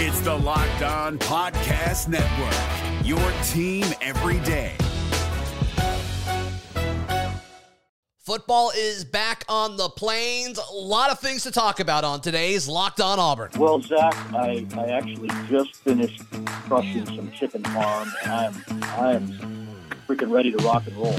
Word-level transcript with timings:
It's 0.00 0.20
the 0.20 0.32
Locked 0.32 0.82
On 0.82 1.18
Podcast 1.18 2.06
Network, 2.06 3.04
your 3.04 3.18
team 3.48 3.84
every 4.00 4.38
day. 4.46 4.76
Football 8.20 8.70
is 8.76 9.04
back 9.04 9.44
on 9.48 9.76
the 9.76 9.88
plains. 9.88 10.56
A 10.56 10.72
lot 10.72 11.10
of 11.10 11.18
things 11.18 11.42
to 11.42 11.50
talk 11.50 11.80
about 11.80 12.04
on 12.04 12.20
today's 12.20 12.68
Locked 12.68 13.00
On 13.00 13.18
Auburn. 13.18 13.50
Well, 13.58 13.80
Zac, 13.80 14.14
I, 14.32 14.64
I 14.76 14.84
actually 14.84 15.30
just 15.48 15.74
finished 15.74 16.22
crushing 16.46 17.04
some 17.06 17.32
chicken 17.32 17.64
farm, 17.64 18.12
and 18.22 18.32
I'm 18.32 18.54
I'm 18.84 19.76
freaking 20.06 20.30
ready 20.30 20.52
to 20.52 20.58
rock 20.58 20.86
and 20.86 20.96
roll. 20.96 21.18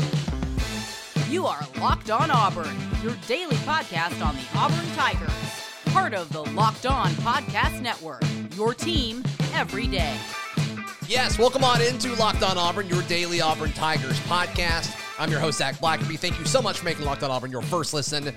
You 1.30 1.48
are 1.48 1.68
Locked 1.82 2.12
On 2.12 2.32
Auburn, 2.32 2.78
your 3.04 3.16
daily 3.28 3.58
podcast 3.58 4.26
on 4.26 4.38
the 4.38 4.58
Auburn 4.58 4.90
Tigers. 4.96 5.59
Part 5.92 6.14
of 6.14 6.32
the 6.32 6.44
Locked 6.52 6.86
On 6.86 7.10
Podcast 7.14 7.82
Network, 7.82 8.22
your 8.56 8.76
team 8.76 9.24
every 9.54 9.88
day. 9.88 10.16
Yes, 11.08 11.40
welcome 11.40 11.64
on 11.64 11.82
into 11.82 12.14
Locked 12.16 12.44
On 12.44 12.60
Auburn, 12.60 12.88
your 12.88 13.02
daily 13.04 13.42
Auburn 13.42 13.72
Tigers 13.72 14.20
podcast. 14.22 14.96
I'm 15.18 15.32
your 15.32 15.40
host, 15.40 15.58
Zac 15.58 15.78
Blackerby. 15.78 16.20
Thank 16.20 16.38
you 16.38 16.46
so 16.46 16.62
much 16.62 16.78
for 16.78 16.86
making 16.86 17.06
Locked 17.06 17.24
On 17.24 17.32
Auburn 17.32 17.50
your 17.50 17.64
first 17.64 17.96
listen 17.96 18.32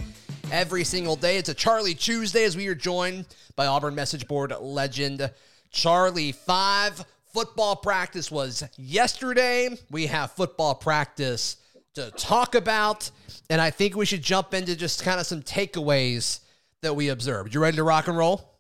every 0.50 0.82
single 0.82 1.14
day. 1.14 1.36
It's 1.36 1.50
a 1.50 1.54
Charlie 1.54 1.94
Tuesday 1.94 2.44
as 2.44 2.56
we 2.56 2.68
are 2.68 2.74
joined 2.74 3.26
by 3.54 3.66
Auburn 3.66 3.94
message 3.94 4.26
board 4.26 4.54
legend 4.58 5.30
Charlie 5.70 6.32
Five. 6.32 7.04
Football 7.34 7.76
practice 7.76 8.30
was 8.30 8.64
yesterday. 8.76 9.68
We 9.90 10.06
have 10.06 10.32
football 10.32 10.74
practice 10.74 11.56
to 11.94 12.10
talk 12.12 12.54
about, 12.54 13.10
and 13.50 13.60
I 13.60 13.70
think 13.70 13.94
we 13.94 14.06
should 14.06 14.22
jump 14.22 14.54
into 14.54 14.74
just 14.74 15.04
kind 15.04 15.20
of 15.20 15.26
some 15.26 15.42
takeaways 15.42 16.40
that 16.82 16.94
we 16.94 17.08
observed. 17.08 17.54
You 17.54 17.60
ready 17.60 17.76
to 17.76 17.84
rock 17.84 18.08
and 18.08 18.16
roll? 18.16 18.58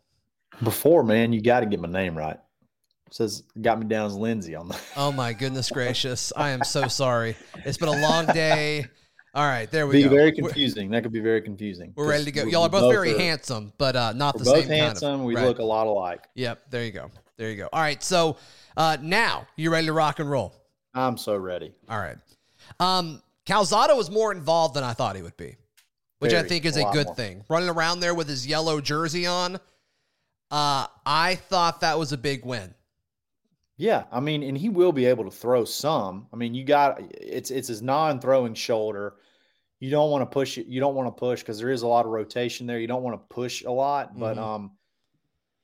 Before, 0.62 1.02
man, 1.02 1.32
you 1.32 1.42
got 1.42 1.60
to 1.60 1.66
get 1.66 1.80
my 1.80 1.88
name 1.88 2.16
right. 2.16 2.38
It 3.06 3.14
says 3.14 3.42
got 3.60 3.78
me 3.78 3.86
down 3.86 4.06
as 4.06 4.14
Lindsay 4.14 4.54
on 4.54 4.68
the. 4.68 4.80
Oh 4.96 5.12
my 5.12 5.32
goodness 5.32 5.70
gracious! 5.70 6.32
I 6.34 6.50
am 6.50 6.64
so 6.64 6.88
sorry. 6.88 7.36
It's 7.64 7.76
been 7.76 7.88
a 7.88 8.00
long 8.00 8.26
day. 8.26 8.86
All 9.34 9.44
right, 9.44 9.70
there 9.70 9.86
we 9.86 9.94
be 9.94 10.02
go. 10.04 10.10
very 10.10 10.32
confusing. 10.32 10.88
We're, 10.88 10.96
that 10.96 11.02
could 11.02 11.12
be 11.12 11.20
very 11.20 11.40
confusing. 11.40 11.92
We're 11.96 12.08
ready 12.08 12.24
to 12.24 12.32
go. 12.32 12.44
Y'all 12.44 12.64
are 12.64 12.68
both, 12.68 12.82
both 12.82 12.92
very 12.92 13.14
are, 13.14 13.18
handsome, 13.18 13.72
but 13.78 13.96
uh, 13.96 14.12
not 14.12 14.36
the 14.36 14.44
both 14.44 14.66
same 14.66 14.68
handsome. 14.68 15.08
Kind 15.08 15.20
of, 15.20 15.26
we 15.26 15.34
right. 15.34 15.46
look 15.46 15.58
a 15.58 15.64
lot 15.64 15.86
alike. 15.86 16.24
Yep. 16.34 16.70
There 16.70 16.84
you 16.84 16.92
go. 16.92 17.10
There 17.38 17.50
you 17.50 17.56
go. 17.56 17.68
All 17.72 17.80
right. 17.80 18.02
So 18.02 18.36
uh, 18.76 18.98
now 19.00 19.46
you 19.56 19.70
ready 19.70 19.86
to 19.86 19.92
rock 19.94 20.18
and 20.18 20.30
roll? 20.30 20.54
I'm 20.94 21.16
so 21.16 21.36
ready. 21.36 21.72
All 21.88 21.98
right. 21.98 22.16
Um, 22.78 23.22
Calzada 23.46 23.96
was 23.96 24.10
more 24.10 24.32
involved 24.32 24.74
than 24.74 24.84
I 24.84 24.92
thought 24.92 25.16
he 25.16 25.22
would 25.22 25.36
be, 25.38 25.56
which 26.22 26.30
Very, 26.30 26.44
I 26.44 26.48
think 26.48 26.64
is 26.64 26.76
a, 26.76 26.86
a 26.86 26.92
good 26.92 27.06
more. 27.06 27.14
thing. 27.16 27.44
Running 27.48 27.68
around 27.68 27.98
there 27.98 28.14
with 28.14 28.28
his 28.28 28.46
yellow 28.46 28.80
jersey 28.80 29.26
on, 29.26 29.56
uh, 30.52 30.86
I 31.04 31.34
thought 31.34 31.80
that 31.80 31.98
was 31.98 32.12
a 32.12 32.16
big 32.16 32.44
win. 32.44 32.72
Yeah, 33.76 34.04
I 34.12 34.20
mean, 34.20 34.44
and 34.44 34.56
he 34.56 34.68
will 34.68 34.92
be 34.92 35.06
able 35.06 35.24
to 35.24 35.32
throw 35.32 35.64
some. 35.64 36.28
I 36.32 36.36
mean, 36.36 36.54
you 36.54 36.64
got 36.64 37.02
it's 37.10 37.50
it's 37.50 37.66
his 37.66 37.82
non-throwing 37.82 38.54
shoulder. 38.54 39.14
You 39.80 39.90
don't 39.90 40.12
want 40.12 40.22
to 40.22 40.32
push 40.32 40.58
it. 40.58 40.66
You 40.66 40.78
don't 40.78 40.94
want 40.94 41.08
to 41.08 41.18
push 41.18 41.40
because 41.40 41.58
there 41.58 41.70
is 41.70 41.82
a 41.82 41.88
lot 41.88 42.06
of 42.06 42.12
rotation 42.12 42.68
there. 42.68 42.78
You 42.78 42.86
don't 42.86 43.02
want 43.02 43.20
to 43.20 43.34
push 43.34 43.64
a 43.64 43.72
lot, 43.72 44.10
mm-hmm. 44.10 44.20
but 44.20 44.38
um, 44.38 44.76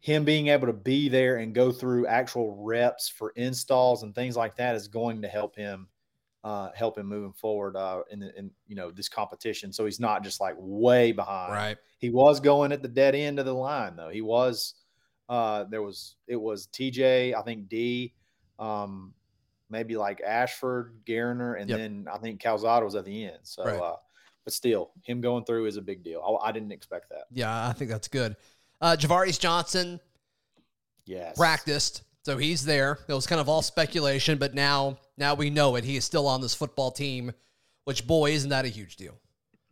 him 0.00 0.25
being 0.25 0.48
able 0.48 0.67
to 0.67 0.72
be 0.72 1.09
there 1.09 1.37
and 1.37 1.55
go 1.55 1.70
through 1.70 2.09
actual 2.09 2.65
reps 2.65 3.09
for 3.09 3.31
installs 3.37 4.03
and 4.03 4.12
things 4.12 4.37
like 4.37 4.56
that 4.56 4.75
is 4.75 4.89
going 4.89 5.22
to 5.22 5.28
help 5.28 5.55
him 5.55 5.87
uh, 6.44 6.70
help 6.75 6.97
him 6.97 7.06
moving 7.06 7.33
forward 7.33 7.77
uh, 7.77 8.03
in, 8.11 8.20
the, 8.20 8.39
in 8.39 8.50
you 8.67 8.77
know 8.77 8.91
this 8.91 9.08
competition. 9.08 9.72
So 9.72 9.84
he's 9.84 10.00
not 10.00 10.22
just 10.22 10.41
like 10.41 10.55
way 10.58 11.12
behind. 11.12 11.53
Right. 11.53 11.77
He 11.98 12.11
was 12.11 12.41
going 12.41 12.72
at 12.72 12.83
the 12.83 12.89
dead 12.89 13.14
end 13.14 13.39
of 13.39 13.47
the 13.47 13.55
line 13.55 13.97
though. 13.97 14.11
He 14.11 14.20
was. 14.20 14.75
Uh, 15.28 15.64
there 15.64 15.83
was 15.83 16.16
it 16.27 16.36
was 16.36 16.69
TJ, 16.69 17.34
I 17.34 17.42
think 17.42 17.69
D, 17.69 18.14
um, 18.59 19.12
maybe 19.69 19.97
like 19.97 20.22
Ashford, 20.22 20.94
Garner, 21.06 21.55
and 21.55 21.69
yep. 21.69 21.78
then 21.78 22.06
I 22.10 22.16
think 22.16 22.41
Calzada 22.41 22.84
was 22.84 22.94
at 22.94 23.04
the 23.04 23.27
end. 23.27 23.38
So, 23.43 23.65
right. 23.65 23.78
uh, 23.78 23.97
but 24.44 24.54
still, 24.54 24.93
him 25.03 25.21
going 25.21 25.44
through 25.44 25.66
is 25.66 25.77
a 25.77 25.82
big 25.82 26.03
deal. 26.03 26.41
I, 26.43 26.48
I 26.48 26.53
didn't 26.53 26.72
expect 26.72 27.10
that. 27.10 27.25
Yeah, 27.31 27.69
I 27.69 27.72
think 27.75 27.91
that's 27.91 28.09
good. 28.09 28.37
Uh, 28.81 28.97
Ja'Varrius 28.98 29.38
Johnson, 29.38 30.00
yes, 31.04 31.37
practiced, 31.37 32.04
so 32.28 32.37
he's 32.37 32.62
there. 32.62 32.99
It 33.09 33.15
was 33.15 33.27
kind 33.27 33.41
of 33.41 33.49
all 33.49 33.62
speculation, 33.62 34.37
but 34.37 34.55
now 34.55 34.99
now 35.16 35.33
we 35.33 35.49
know 35.49 35.77
it. 35.77 35.84
He 35.84 35.97
is 35.97 36.05
still 36.05 36.27
on 36.27 36.43
this 36.43 36.53
football 36.53 36.91
team. 36.91 37.33
Which 37.84 38.06
boy, 38.06 38.33
isn't 38.33 38.50
that 38.50 38.66
a 38.66 38.69
huge 38.69 38.97
deal? 38.97 39.15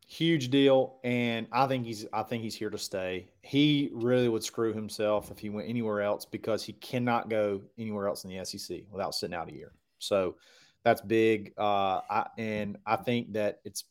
Huge 0.09 0.49
deal, 0.49 0.99
and 1.05 1.49
I 1.53 1.67
think 1.67 1.85
he's 1.85 2.07
I 2.15 2.23
think 2.23 2.43
he's 2.43 2.55
here 2.55 2.71
to 2.71 2.79
stay. 2.79 3.29
He 3.43 3.91
really 3.93 4.31
would 4.31 4.43
screw 4.43 4.73
himself 4.73 5.31
if 5.31 5.39
he 5.39 5.51
went 5.51 5.69
anywhere 5.69 6.01
else 6.01 6.25
because 6.25 6.65
he 6.65 6.73
cannot 6.73 7.29
go 7.29 7.61
anywhere 7.77 8.09
else 8.09 8.25
in 8.25 8.31
the 8.31 8.43
SEC 8.43 8.85
without 8.91 9.15
sitting 9.15 9.37
out 9.37 9.51
a 9.51 9.55
year. 9.55 9.73
So 9.99 10.37
that's 10.83 11.03
big. 11.03 11.53
Uh, 11.59 12.01
I, 12.09 12.27
and 12.39 12.79
I 12.87 12.97
think 12.97 13.35
that 13.35 13.61
it's 13.67 13.85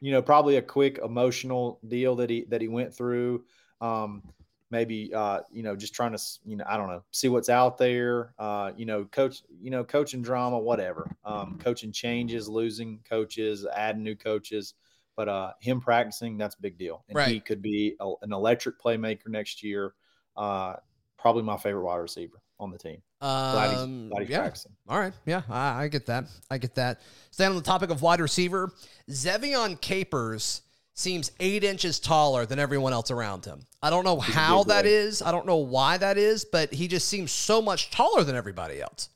you 0.00 0.10
know 0.10 0.22
probably 0.22 0.56
a 0.56 0.62
quick 0.62 0.98
emotional 1.04 1.78
deal 1.86 2.16
that 2.16 2.30
he 2.30 2.46
that 2.48 2.60
he 2.60 2.66
went 2.66 2.92
through. 2.92 3.44
Um, 3.80 4.24
maybe 4.70 5.12
uh, 5.14 5.40
you 5.50 5.62
know 5.62 5.76
just 5.76 5.94
trying 5.94 6.12
to 6.12 6.22
you 6.44 6.56
know 6.56 6.64
I 6.68 6.76
don't 6.76 6.88
know 6.88 7.02
see 7.10 7.28
what's 7.28 7.48
out 7.48 7.78
there. 7.78 8.34
Uh, 8.38 8.72
you 8.76 8.86
know, 8.86 9.04
coach 9.04 9.42
you 9.60 9.70
know 9.70 9.84
coaching 9.84 10.22
drama, 10.22 10.58
whatever. 10.58 11.10
Um, 11.24 11.58
coaching 11.62 11.92
changes, 11.92 12.48
losing 12.48 13.00
coaches, 13.08 13.66
adding 13.74 14.02
new 14.02 14.16
coaches. 14.16 14.74
But 15.16 15.28
uh, 15.28 15.52
him 15.60 15.80
practicing, 15.80 16.38
that's 16.38 16.54
a 16.54 16.60
big 16.60 16.78
deal. 16.78 17.04
And 17.08 17.16
right. 17.16 17.28
he 17.28 17.40
could 17.40 17.60
be 17.60 17.96
a, 17.98 18.12
an 18.22 18.32
electric 18.32 18.80
playmaker 18.80 19.26
next 19.26 19.64
year. 19.64 19.94
Uh, 20.36 20.74
probably 21.18 21.42
my 21.42 21.56
favorite 21.56 21.82
wide 21.82 21.96
receiver 21.96 22.40
on 22.60 22.70
the 22.70 22.78
team. 22.78 23.02
Um, 23.20 23.52
glad 23.52 23.70
he's, 23.70 24.08
glad 24.10 24.20
he's 24.20 24.30
yeah. 24.30 24.38
practicing. 24.38 24.72
All 24.88 25.00
right. 25.00 25.12
Yeah, 25.26 25.42
I, 25.50 25.82
I, 25.82 25.88
get 25.88 26.06
that. 26.06 26.26
I 26.48 26.58
get 26.58 26.76
that. 26.76 27.00
Staying 27.32 27.50
on 27.50 27.56
the 27.56 27.62
topic 27.62 27.90
of 27.90 28.00
wide 28.00 28.20
receiver, 28.20 28.72
Ze'Vian 29.10 29.80
Capers 29.80 30.62
seems 30.98 31.30
eight 31.40 31.64
inches 31.64 32.00
taller 32.00 32.44
than 32.44 32.58
everyone 32.58 32.92
else 32.92 33.10
around 33.10 33.44
him. 33.44 33.60
I 33.82 33.90
don't 33.90 34.04
know 34.04 34.18
how 34.18 34.64
that 34.64 34.84
is. 34.86 35.22
I 35.22 35.30
don't 35.30 35.46
know 35.46 35.56
why 35.56 35.96
that 35.98 36.18
is, 36.18 36.44
but 36.44 36.72
he 36.72 36.88
just 36.88 37.08
seems 37.08 37.30
so 37.30 37.62
much 37.62 37.90
taller 37.90 38.24
than 38.24 38.36
everybody 38.36 38.80
else. 38.80 39.08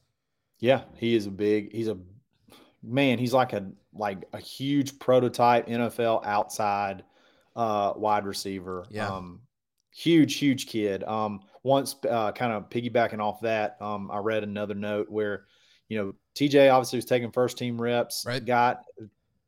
Yeah, 0.60 0.82
he 0.97 1.16
is 1.16 1.26
a 1.26 1.31
big. 1.31 1.72
He's 1.72 1.88
a 1.88 1.98
man. 2.82 3.19
He's 3.19 3.32
like 3.32 3.53
a 3.53 3.66
like 3.93 4.25
a 4.32 4.38
huge 4.38 4.98
prototype 4.98 5.66
NFL 5.66 6.25
outside 6.25 7.03
uh, 7.56 7.93
wide 7.97 8.25
receiver. 8.26 8.87
Yeah. 8.88 9.09
Um, 9.09 9.41
huge, 9.93 10.37
huge 10.37 10.66
kid. 10.66 11.04
Um, 11.04 11.41
once 11.62 11.97
uh, 12.09 12.32
kind 12.32 12.53
of 12.53 12.70
piggybacking 12.70 13.20
off 13.20 13.41
that, 13.43 13.76
um, 13.81 14.10
I 14.10 14.19
read 14.19 14.43
another 14.43 14.75
note 14.75 15.10
where, 15.10 15.44
you 15.88 15.99
know, 15.99 16.14
TJ 16.34 16.72
obviously 16.72 16.97
was 16.97 17.04
taking 17.04 17.31
first 17.31 17.59
team 17.59 17.81
reps. 17.81 18.25
Right. 18.26 18.44
Got 18.44 18.84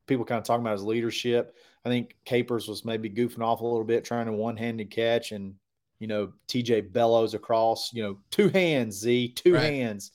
people 0.07 0.25
kind 0.25 0.39
of 0.39 0.45
talking 0.45 0.63
about 0.63 0.73
his 0.73 0.83
leadership. 0.85 1.57
I 1.85 1.89
think 1.89 2.17
Capers 2.25 2.67
was 2.69 2.85
maybe 2.85 3.11
goofing 3.11 3.43
off 3.43 3.61
a 3.61 3.65
little 3.67 3.85
bit, 3.85 4.05
trying 4.05 4.29
a 4.29 4.33
one 4.33 4.57
handed 4.57 4.91
catch, 4.91 5.33
and 5.33 5.55
you 5.99 6.07
know, 6.07 6.33
TJ 6.49 6.93
bellows 6.93 7.35
across, 7.35 7.93
you 7.93 8.03
know, 8.03 8.19
two 8.31 8.49
hands, 8.49 8.97
Z, 8.97 9.29
two 9.37 9.55
Right. 9.55 9.63
hands, 9.63 10.13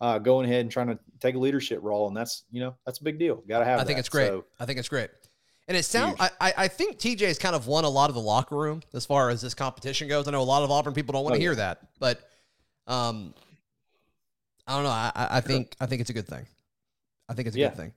uh, 0.00 0.18
going 0.18 0.44
ahead 0.46 0.60
and 0.60 0.70
trying 0.70 0.88
to 0.88 0.98
take 1.20 1.34
a 1.34 1.38
leadership 1.38 1.80
role, 1.82 2.08
and 2.08 2.16
that's 2.16 2.44
you 2.50 2.60
know 2.60 2.74
that's 2.84 3.00
a 3.00 3.04
big 3.04 3.18
deal. 3.18 3.36
Got 3.48 3.60
to 3.60 3.64
have. 3.64 3.80
I 3.80 3.84
think 3.84 3.96
that. 3.96 4.00
it's 4.00 4.08
great. 4.08 4.28
So, 4.28 4.44
I 4.60 4.66
think 4.66 4.78
it's 4.78 4.88
great. 4.88 5.10
And 5.66 5.78
it 5.78 5.84
sounds, 5.84 6.16
I, 6.20 6.30
I 6.58 6.68
think 6.68 6.98
TJ's 6.98 7.38
kind 7.38 7.56
of 7.56 7.66
won 7.66 7.84
a 7.84 7.88
lot 7.88 8.10
of 8.10 8.14
the 8.14 8.20
locker 8.20 8.54
room 8.54 8.82
as 8.92 9.06
far 9.06 9.30
as 9.30 9.40
this 9.40 9.54
competition 9.54 10.08
goes. 10.08 10.28
I 10.28 10.30
know 10.30 10.42
a 10.42 10.44
lot 10.44 10.62
of 10.62 10.70
Auburn 10.70 10.92
people 10.92 11.14
don't 11.14 11.24
want 11.24 11.36
to 11.36 11.38
Oh, 11.38 11.40
hear 11.40 11.52
yeah. 11.52 11.56
that, 11.56 11.78
but 11.98 12.20
um, 12.86 13.32
I 14.66 14.74
don't 14.74 14.84
know. 14.84 14.90
I, 14.90 15.10
I 15.14 15.28
I 15.38 15.40
think 15.40 15.74
I 15.80 15.86
think 15.86 16.02
it's 16.02 16.10
a 16.10 16.12
good 16.12 16.28
thing. 16.28 16.46
I 17.30 17.32
think 17.32 17.48
it's 17.48 17.56
a 17.56 17.60
Yeah. 17.60 17.68
good 17.68 17.76
thing. 17.78 17.92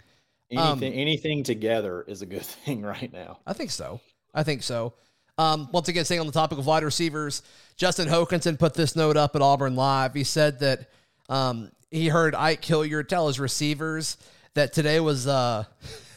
Anything 0.52 0.94
Um, 0.94 1.00
anything 1.00 1.44
together 1.44 2.04
is 2.08 2.22
a 2.22 2.26
good 2.26 2.42
thing 2.66 2.82
right 2.82 3.12
now. 3.12 3.40
I 3.46 3.54
think 3.54 3.72
so. 3.72 4.00
I 4.34 4.44
think 4.44 4.64
so. 4.64 4.94
Um, 5.38 5.70
once 5.72 5.88
again, 5.88 6.04
staying 6.06 6.22
on 6.22 6.26
the 6.28 6.34
topic 6.34 6.58
of 6.58 6.66
wide 6.66 6.84
receivers, 6.84 7.44
Justin 7.76 8.08
Hokanson 8.08 8.58
put 8.58 8.74
this 8.74 8.96
note 8.96 9.18
up 9.18 9.36
at 9.36 9.42
Auburn 9.42 9.76
Live. 9.76 10.14
He 10.16 10.24
said 10.24 10.60
that 10.62 10.90
um, 11.30 11.72
he 11.92 12.08
heard 12.08 12.34
Ike 12.34 12.64
Hilliard 12.66 13.08
tell 13.10 13.28
his 13.28 13.40
receivers 13.40 14.18
that 14.56 14.74
today 14.74 15.00
was 15.00 15.28
uh, 15.28 15.64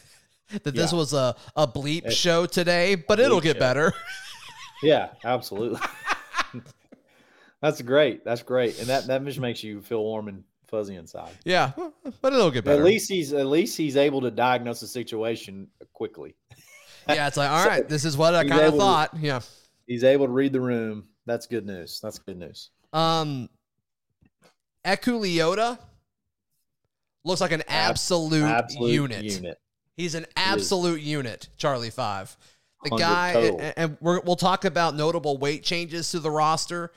that 0.63 0.73
this 0.75 0.91
Yeah. 0.91 0.97
was 0.97 1.13
a, 1.13 1.35
a 1.55 1.67
bleep 1.67 2.05
It- 2.07 2.13
show 2.13 2.45
today, 2.47 2.95
but 2.95 3.19
it'll 3.19 3.41
get 3.41 3.55
show. 3.57 3.59
better. 3.59 3.93
Yeah, 4.83 5.09
absolutely. 5.23 5.79
That's 7.61 7.79
great. 7.83 8.25
That's 8.25 8.41
great, 8.41 8.79
and 8.79 8.87
that 8.87 9.05
that 9.05 9.23
just 9.25 9.39
makes 9.39 9.63
you 9.63 9.81
feel 9.81 10.01
warm 10.03 10.27
and 10.27 10.43
fuzzy 10.71 10.95
inside. 10.95 11.31
yeah, 11.45 11.71
but 12.21 12.33
it'll 12.33 12.49
get 12.49 12.63
better. 12.65 12.79
at 12.79 12.85
least 12.85 13.09
he's 13.09 13.33
at 13.33 13.45
least 13.45 13.77
he's 13.77 13.97
able 13.97 14.21
to 14.21 14.31
diagnose 14.31 14.79
the 14.79 14.87
situation 14.87 15.67
quickly. 15.93 16.33
yeah, 17.07 17.27
it's 17.27 17.37
like 17.37 17.49
all 17.51 17.63
So, 17.63 17.69
right, 17.69 17.87
this 17.87 18.05
is 18.05 18.17
what 18.17 18.33
I 18.33 18.41
kind 18.47 18.53
of 18.61 18.67
able 18.67 18.71
to- 18.71 18.77
thought. 18.83 19.09
Yeah. 19.19 19.41
He's 19.85 20.03
able 20.03 20.25
to 20.27 20.31
read 20.31 20.53
the 20.53 20.61
room. 20.61 21.03
That's 21.25 21.45
good 21.45 21.65
news. 21.65 21.99
That's 22.01 22.17
good 22.17 22.37
news. 22.37 22.69
Um, 22.93 23.49
Eku 24.85 25.19
Leota 25.21 25.77
looks 27.23 27.41
like 27.41 27.51
an 27.51 27.61
Ab- 27.67 27.91
absolute, 27.91 28.43
Absolute 28.45 28.91
unit. 28.91 29.23
unit. 29.23 29.57
He's 29.97 30.15
an 30.15 30.25
absolute 30.35 31.01
unit, 31.01 31.49
Charlie 31.57 31.89
Five. 31.91 32.35
The 32.83 32.89
guy, 32.97 33.33
total. 33.33 33.59
and- 33.59 33.73
and 33.77 33.97
we're, 34.01 34.21
we'll 34.21 34.35
talk 34.35 34.65
about 34.65 34.95
notable 34.95 35.37
weight 35.37 35.61
changes 35.63 36.09
to 36.11 36.19
the 36.19 36.31
roster 36.31 36.91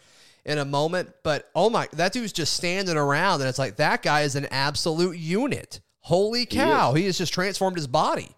in 0.45 0.59
a 0.59 0.65
moment. 0.65 1.11
But 1.23 1.51
oh 1.55 1.71
my, 1.71 1.89
that 1.93 2.13
dude's 2.13 2.33
just 2.33 2.55
standing 2.55 2.97
around, 2.97 3.41
and 3.41 3.49
it's 3.49 3.59
like 3.59 3.77
that 3.77 4.03
guy 4.03 4.23
is 4.23 4.37
an 4.37 4.47
absolute 4.47 5.19
unit. 5.19 5.81
Holy 6.01 6.45
cow, 6.45 6.93
he, 6.93 7.07
has 7.07 7.17
just 7.17 7.33
transformed 7.33 7.77
his 7.77 7.87
body. 7.87 8.29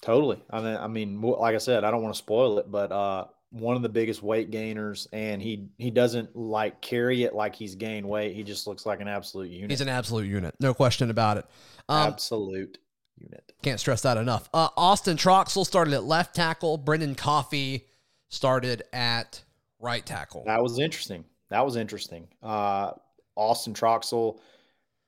Totally. 0.00 0.42
I 0.48 0.60
mean, 0.60 0.76
I 0.76 0.86
mean, 0.86 1.20
like 1.20 1.54
I 1.54 1.58
said, 1.58 1.84
I 1.84 1.90
don't 1.90 2.02
want 2.02 2.14
to 2.14 2.18
spoil 2.18 2.58
it, 2.58 2.70
but 2.70 2.90
uh, 2.90 3.26
one 3.50 3.76
of 3.76 3.82
the 3.82 3.88
biggest 3.88 4.22
weight 4.22 4.50
gainers, 4.50 5.06
and 5.12 5.42
he 5.42 5.68
he 5.76 5.90
doesn't 5.90 6.34
like 6.34 6.80
carry 6.80 7.24
it 7.24 7.34
like 7.34 7.54
he's 7.54 7.74
gained 7.74 8.08
weight. 8.08 8.34
He 8.34 8.42
just 8.42 8.66
looks 8.66 8.86
like 8.86 9.00
an 9.00 9.08
absolute 9.08 9.50
unit. 9.50 9.70
He's 9.70 9.80
an 9.80 9.88
absolute 9.88 10.26
unit, 10.26 10.54
no 10.60 10.72
question 10.72 11.10
about 11.10 11.38
it. 11.38 11.46
Um, 11.88 12.12
absolute 12.12 12.78
unit. 13.18 13.52
Can't 13.62 13.80
stress 13.80 14.02
that 14.02 14.16
enough. 14.16 14.48
Uh, 14.54 14.68
Austin 14.76 15.16
Troxell 15.16 15.66
started 15.66 15.94
at 15.94 16.04
left 16.04 16.34
tackle. 16.34 16.78
Brendan 16.78 17.14
Coffey 17.14 17.86
started 18.28 18.82
at 18.92 19.42
right 19.80 20.04
tackle. 20.04 20.44
That 20.46 20.62
was 20.62 20.78
interesting. 20.78 21.24
That 21.50 21.64
was 21.64 21.76
interesting. 21.76 22.28
Uh, 22.42 22.92
Austin 23.36 23.74
Troxell, 23.74 24.38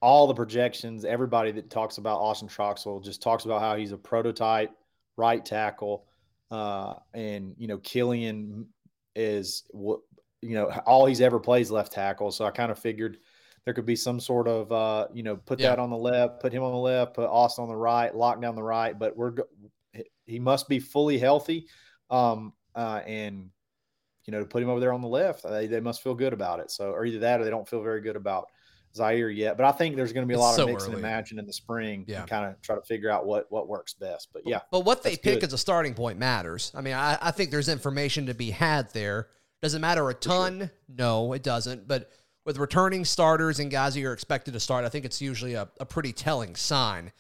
all 0.01 0.27
the 0.27 0.35
projections, 0.35 1.05
everybody 1.05 1.53
that 1.53 1.71
talks 1.71 1.99
about 1.99 2.21
Austin 2.21 2.49
Troxell 2.49 3.03
just 3.03 3.23
talks 3.23 3.45
about 3.45 3.61
how 3.61 3.77
he's 3.77 3.93
a 3.93 3.99
prototype 3.99 4.71
right 5.17 5.45
tackle. 5.45 6.07
Uh, 6.51 6.95
and 7.15 7.55
you 7.59 7.69
know, 7.69 7.79
Kilian 7.79 8.67
is 9.15 9.65
what 9.71 10.01
you 10.41 10.55
know 10.55 10.71
all 10.87 11.07
he's 11.07 11.21
ever 11.21 11.39
plays 11.39 11.71
left 11.71 11.93
tackle. 11.93 12.31
So 12.31 12.45
I 12.45 12.51
kind 12.51 12.73
of 12.73 12.79
figured 12.79 13.19
there 13.65 13.75
could 13.75 13.87
be 13.87 13.97
some 13.97 14.19
sort 14.19 14.49
of 14.49 14.73
uh, 14.73 15.09
you 15.13 15.23
know 15.23 15.37
put 15.37 15.61
yeah. 15.61 15.71
that 15.71 15.79
on 15.79 15.91
the 15.91 15.97
left, 15.97 16.41
put 16.41 16.53
him 16.53 16.63
on 16.63 16.73
the 16.73 16.79
left, 16.79 17.15
put 17.15 17.29
Austin 17.29 17.63
on 17.63 17.69
the 17.69 17.77
right, 17.77 18.15
lock 18.15 18.41
down 18.41 18.55
the 18.55 18.63
right. 18.63 18.99
But 18.99 19.17
we're 19.17 19.35
he 20.27 20.39
must 20.39 20.69
be 20.69 20.79
fully 20.79 21.19
healthy, 21.19 21.67
um, 22.09 22.53
uh, 22.75 23.01
and 23.07 23.51
you 24.31 24.39
know 24.39 24.45
to 24.45 24.49
put 24.49 24.63
him 24.63 24.69
over 24.69 24.79
there 24.79 24.93
on 24.93 25.01
the 25.01 25.09
left, 25.09 25.43
they, 25.43 25.67
they 25.67 25.81
must 25.81 26.03
feel 26.03 26.15
good 26.15 26.33
about 26.33 26.61
it. 26.61 26.71
So 26.71 26.93
or 26.93 27.05
either 27.05 27.19
that 27.19 27.41
or 27.41 27.45
they 27.45 27.51
don't 27.51 27.69
feel 27.69 27.83
very 27.83 28.01
good 28.01 28.15
about 28.15 28.47
Zaire 28.95 29.29
yet. 29.29 29.57
But 29.57 29.67
I 29.67 29.73
think 29.73 29.97
there's 29.97 30.13
going 30.13 30.25
to 30.25 30.29
be 30.29 30.35
a 30.35 30.39
lot 30.39 30.51
it's 30.51 30.59
of 30.59 30.69
so 30.69 30.73
mixing 30.73 30.93
and 30.93 31.03
matching 31.03 31.39
in 31.39 31.47
the 31.47 31.53
spring 31.53 32.05
yeah. 32.07 32.21
and 32.21 32.31
kind 32.31 32.47
of 32.47 32.63
try 32.63 32.77
to 32.77 32.83
figure 32.83 33.11
out 33.11 33.27
what 33.27 33.51
what 33.51 33.67
works 33.67 33.95
best. 33.95 34.29
But 34.33 34.43
yeah, 34.47 34.61
but 34.71 34.85
what 34.85 35.03
they 35.03 35.17
pick 35.17 35.41
good. 35.41 35.45
as 35.45 35.53
a 35.53 35.59
starting 35.59 35.95
point 35.95 36.19
matters. 36.19 36.71
I 36.77 36.81
mean, 36.81 36.95
I, 36.95 37.19
I 37.21 37.33
think 37.33 37.51
there's 37.51 37.69
information 37.69 38.27
to 38.27 38.35
be 38.35 38.51
had 38.51 38.93
there. 38.93 39.27
Does 39.63 39.75
it 39.75 39.81
matter 39.81 40.09
a 40.09 40.15
ton? 40.15 40.59
Sure. 40.59 40.71
No, 40.97 41.33
it 41.33 41.43
doesn't. 41.43 41.89
But 41.89 42.13
with 42.45 42.57
returning 42.57 43.05
starters 43.05 43.59
and 43.59 43.69
guys 43.69 43.95
that 43.95 44.01
you're 44.01 44.13
expected 44.13 44.55
to 44.55 44.61
start, 44.61 44.85
I 44.85 44.89
think 44.89 45.05
it's 45.05 45.21
usually 45.21 45.55
a, 45.55 45.69
a 45.81 45.85
pretty 45.85 46.13
telling 46.13 46.55
sign. 46.55 47.11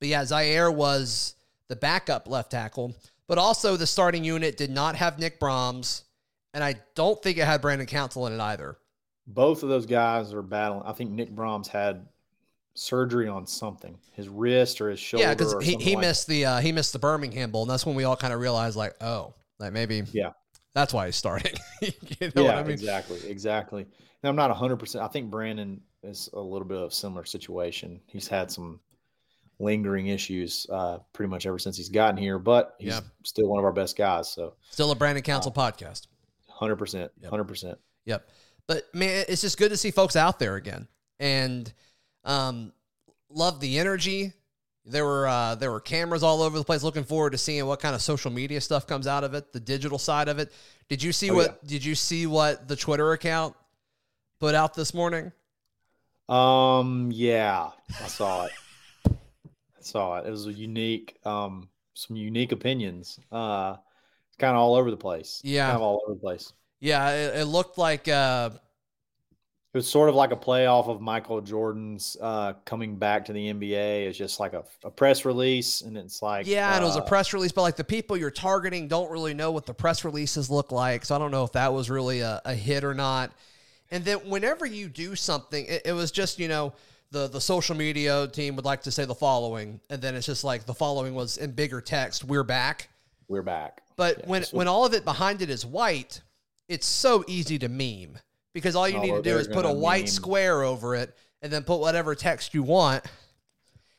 But 0.00 0.08
yeah, 0.08 0.24
Zaire 0.24 0.70
was 0.70 1.36
the 1.68 1.76
backup 1.76 2.28
left 2.28 2.50
tackle, 2.50 2.94
but 3.28 3.38
also 3.38 3.76
the 3.76 3.86
starting 3.86 4.24
unit 4.24 4.56
did 4.56 4.70
not 4.70 4.96
have 4.96 5.18
Nick 5.18 5.40
Brahms, 5.40 6.04
and 6.56 6.64
I 6.64 6.74
don't 6.96 7.22
think 7.22 7.38
it 7.38 7.44
had 7.44 7.60
Brandon 7.60 7.86
Council 7.86 8.26
in 8.26 8.32
it 8.32 8.40
either 8.40 8.78
both 9.26 9.62
of 9.62 9.68
those 9.68 9.86
guys 9.86 10.32
are 10.32 10.42
battling. 10.42 10.82
I 10.84 10.92
think 10.92 11.10
Nick 11.10 11.30
Brahms 11.30 11.68
had 11.68 12.06
surgery 12.74 13.28
on 13.28 13.46
something, 13.46 13.98
his 14.12 14.28
wrist 14.28 14.80
or 14.80 14.90
his 14.90 15.00
shoulder. 15.00 15.24
Yeah, 15.24 15.34
because 15.34 15.54
he, 15.64 15.76
he 15.76 15.94
like 15.94 16.02
missed 16.06 16.26
that. 16.26 16.32
the 16.32 16.44
uh, 16.44 16.60
he 16.60 16.72
missed 16.72 16.92
the 16.92 16.98
Birmingham 16.98 17.50
Bowl, 17.50 17.62
and 17.62 17.70
that's 17.70 17.84
when 17.84 17.96
we 17.96 18.04
all 18.04 18.16
kind 18.16 18.32
of 18.32 18.40
realized 18.40 18.76
like, 18.76 18.94
oh, 19.00 19.34
like 19.58 19.72
maybe 19.72 20.04
yeah, 20.12 20.30
that's 20.74 20.92
why 20.92 21.06
he's 21.06 21.16
starting. 21.16 21.54
you 21.80 21.92
know 22.34 22.44
yeah, 22.44 22.56
I 22.56 22.62
mean? 22.62 22.72
exactly, 22.72 23.18
exactly. 23.28 23.82
And 23.82 24.30
I'm 24.30 24.36
not 24.36 24.50
100. 24.50 24.76
percent 24.76 25.04
I 25.04 25.08
think 25.08 25.30
Brandon 25.30 25.80
is 26.02 26.30
a 26.32 26.40
little 26.40 26.66
bit 26.66 26.78
of 26.78 26.90
a 26.90 26.94
similar 26.94 27.24
situation. 27.24 28.00
He's 28.06 28.28
had 28.28 28.50
some 28.50 28.80
lingering 29.58 30.08
issues 30.08 30.66
uh, 30.70 30.98
pretty 31.12 31.30
much 31.30 31.46
ever 31.46 31.58
since 31.58 31.76
he's 31.76 31.88
gotten 31.88 32.16
here, 32.16 32.38
but 32.38 32.76
he's 32.78 32.92
yeah. 32.92 33.00
still 33.24 33.48
one 33.48 33.58
of 33.58 33.64
our 33.64 33.72
best 33.72 33.96
guys. 33.96 34.30
So 34.30 34.54
still 34.70 34.90
a 34.90 34.94
Brandon 34.94 35.24
Council 35.24 35.52
uh, 35.56 35.60
podcast. 35.60 36.06
Hundred 36.56 36.76
percent, 36.76 37.12
hundred 37.28 37.44
percent. 37.44 37.78
Yep. 38.06 38.26
But 38.66 38.84
man, 38.94 39.26
it's 39.28 39.42
just 39.42 39.58
good 39.58 39.70
to 39.70 39.76
see 39.76 39.90
folks 39.90 40.16
out 40.16 40.38
there 40.38 40.56
again, 40.56 40.88
and 41.20 41.70
um, 42.24 42.72
love 43.28 43.60
the 43.60 43.78
energy. 43.78 44.32
There 44.86 45.04
were 45.04 45.28
uh, 45.28 45.56
there 45.56 45.70
were 45.70 45.80
cameras 45.80 46.22
all 46.22 46.40
over 46.40 46.56
the 46.56 46.64
place. 46.64 46.82
Looking 46.82 47.04
forward 47.04 47.32
to 47.32 47.38
seeing 47.38 47.66
what 47.66 47.80
kind 47.80 47.94
of 47.94 48.00
social 48.00 48.30
media 48.30 48.62
stuff 48.62 48.86
comes 48.86 49.06
out 49.06 49.22
of 49.22 49.34
it, 49.34 49.52
the 49.52 49.60
digital 49.60 49.98
side 49.98 50.28
of 50.28 50.38
it. 50.38 50.50
Did 50.88 51.02
you 51.02 51.12
see 51.12 51.30
oh, 51.30 51.34
what? 51.34 51.60
Yeah. 51.62 51.68
Did 51.68 51.84
you 51.84 51.94
see 51.94 52.26
what 52.26 52.66
the 52.68 52.76
Twitter 52.76 53.12
account 53.12 53.54
put 54.40 54.54
out 54.54 54.72
this 54.72 54.94
morning? 54.94 55.32
Um, 56.26 57.10
yeah, 57.12 57.68
I 58.02 58.06
saw 58.06 58.46
it. 58.46 58.52
I 59.10 59.80
saw 59.80 60.16
it. 60.18 60.26
It 60.26 60.30
was 60.30 60.46
a 60.46 60.52
unique, 60.54 61.18
um, 61.26 61.68
some 61.92 62.16
unique 62.16 62.52
opinions. 62.52 63.20
Uh, 63.30 63.76
kind 64.38 64.56
of 64.56 64.62
all 64.62 64.74
over 64.74 64.90
the 64.90 64.96
place. 64.96 65.40
Yeah, 65.44 65.66
kind 65.66 65.76
of 65.76 65.82
all 65.82 66.02
over 66.04 66.14
the 66.14 66.20
place. 66.20 66.52
Yeah, 66.80 67.10
it, 67.10 67.40
it 67.40 67.44
looked 67.44 67.78
like 67.78 68.06
uh, 68.08 68.50
it 69.76 69.80
was 69.80 69.88
sort 69.88 70.08
of 70.08 70.14
like 70.14 70.32
a 70.32 70.36
playoff 70.36 70.88
of 70.88 71.02
Michael 71.02 71.42
Jordan's 71.42 72.16
uh, 72.22 72.54
coming 72.64 72.96
back 72.96 73.26
to 73.26 73.34
the 73.34 73.52
NBA. 73.52 74.06
It's 74.06 74.16
just 74.16 74.40
like 74.40 74.54
a, 74.54 74.64
a, 74.82 74.90
press 74.90 75.26
release, 75.26 75.82
and 75.82 75.98
it's 75.98 76.22
like 76.22 76.46
yeah, 76.46 76.74
uh, 76.74 76.80
it 76.80 76.82
was 76.82 76.96
a 76.96 77.02
uh, 77.02 77.04
press 77.04 77.34
release, 77.34 77.52
but 77.52 77.60
like 77.60 77.76
the 77.76 77.84
people 77.84 78.16
you're 78.16 78.30
targeting 78.30 78.88
don't 78.88 79.10
really 79.10 79.34
know 79.34 79.52
what 79.52 79.66
the 79.66 79.74
press 79.74 80.02
releases 80.02 80.48
look 80.48 80.72
like, 80.72 81.04
so 81.04 81.14
I 81.14 81.18
don't 81.18 81.30
know 81.30 81.44
if 81.44 81.52
that 81.52 81.74
was 81.74 81.90
really 81.90 82.20
a, 82.20 82.40
a 82.46 82.54
hit 82.54 82.84
or 82.84 82.94
not. 82.94 83.32
And 83.90 84.02
then 84.02 84.18
whenever 84.30 84.64
you 84.64 84.88
do 84.88 85.14
something, 85.14 85.66
it, 85.66 85.82
it 85.84 85.92
was 85.92 86.10
just 86.10 86.38
you 86.38 86.48
know 86.48 86.72
the 87.10 87.28
the 87.28 87.40
social 87.40 87.76
media 87.76 88.28
team 88.28 88.56
would 88.56 88.64
like 88.64 88.82
to 88.84 88.90
say 88.90 89.04
the 89.04 89.14
following, 89.14 89.78
and 89.90 90.00
then 90.00 90.14
it's 90.14 90.24
just 90.24 90.42
like 90.42 90.64
the 90.64 90.74
following 90.74 91.14
was 91.14 91.36
in 91.36 91.52
bigger 91.52 91.82
text. 91.82 92.24
We're 92.24 92.44
back. 92.44 92.88
We're 93.28 93.42
back. 93.42 93.82
But 93.96 94.20
yeah, 94.20 94.26
when 94.26 94.42
when 94.52 94.68
all 94.68 94.84
of 94.84 94.94
it 94.94 95.04
behind 95.04 95.42
it 95.42 95.50
is 95.50 95.64
white, 95.64 96.20
it's 96.68 96.86
so 96.86 97.24
easy 97.26 97.58
to 97.58 97.68
meme 97.68 98.18
because 98.52 98.76
all 98.76 98.88
you 98.88 98.98
oh, 98.98 99.02
need 99.02 99.12
to 99.12 99.22
do 99.22 99.36
is 99.38 99.48
put 99.48 99.64
a 99.64 99.72
white 99.72 100.04
meme. 100.04 100.08
square 100.08 100.62
over 100.62 100.94
it 100.94 101.16
and 101.42 101.52
then 101.52 101.62
put 101.62 101.78
whatever 101.78 102.14
text 102.14 102.54
you 102.54 102.62
want. 102.62 103.04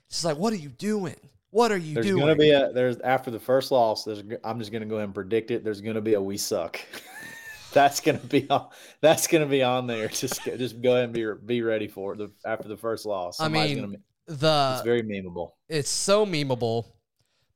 It's 0.09 0.23
like, 0.23 0.37
what 0.37 0.53
are 0.53 0.57
you 0.57 0.69
doing? 0.69 1.15
What 1.49 1.71
are 1.71 1.77
you 1.77 1.95
there's 1.95 2.05
doing? 2.05 2.25
There's 2.25 2.37
gonna 2.37 2.39
be 2.39 2.51
a 2.51 2.71
there's 2.71 2.99
after 2.99 3.31
the 3.31 3.39
first 3.39 3.71
loss. 3.71 4.03
There's 4.03 4.23
I'm 4.43 4.59
just 4.59 4.71
gonna 4.71 4.85
go 4.85 4.95
ahead 4.95 5.05
and 5.05 5.15
predict 5.15 5.51
it. 5.51 5.63
There's 5.63 5.81
gonna 5.81 6.01
be 6.01 6.13
a 6.13 6.21
we 6.21 6.37
suck. 6.37 6.79
that's 7.73 7.99
gonna 7.99 8.19
be 8.19 8.49
on. 8.49 8.67
That's 9.01 9.27
gonna 9.27 9.45
be 9.45 9.63
on 9.63 9.87
there. 9.87 10.07
Just 10.07 10.43
just 10.43 10.81
go 10.81 10.93
ahead 10.93 11.05
and 11.05 11.13
be 11.13 11.25
be 11.45 11.61
ready 11.61 11.87
for 11.87 12.13
it. 12.13 12.17
The, 12.17 12.31
after 12.45 12.67
the 12.67 12.77
first 12.77 13.05
loss. 13.05 13.39
I 13.39 13.47
mean, 13.47 13.81
gonna, 13.81 13.97
the 14.27 14.73
it's 14.75 14.83
very 14.83 15.03
memeable. 15.03 15.51
It's 15.69 15.89
so 15.89 16.25
memeable, 16.25 16.85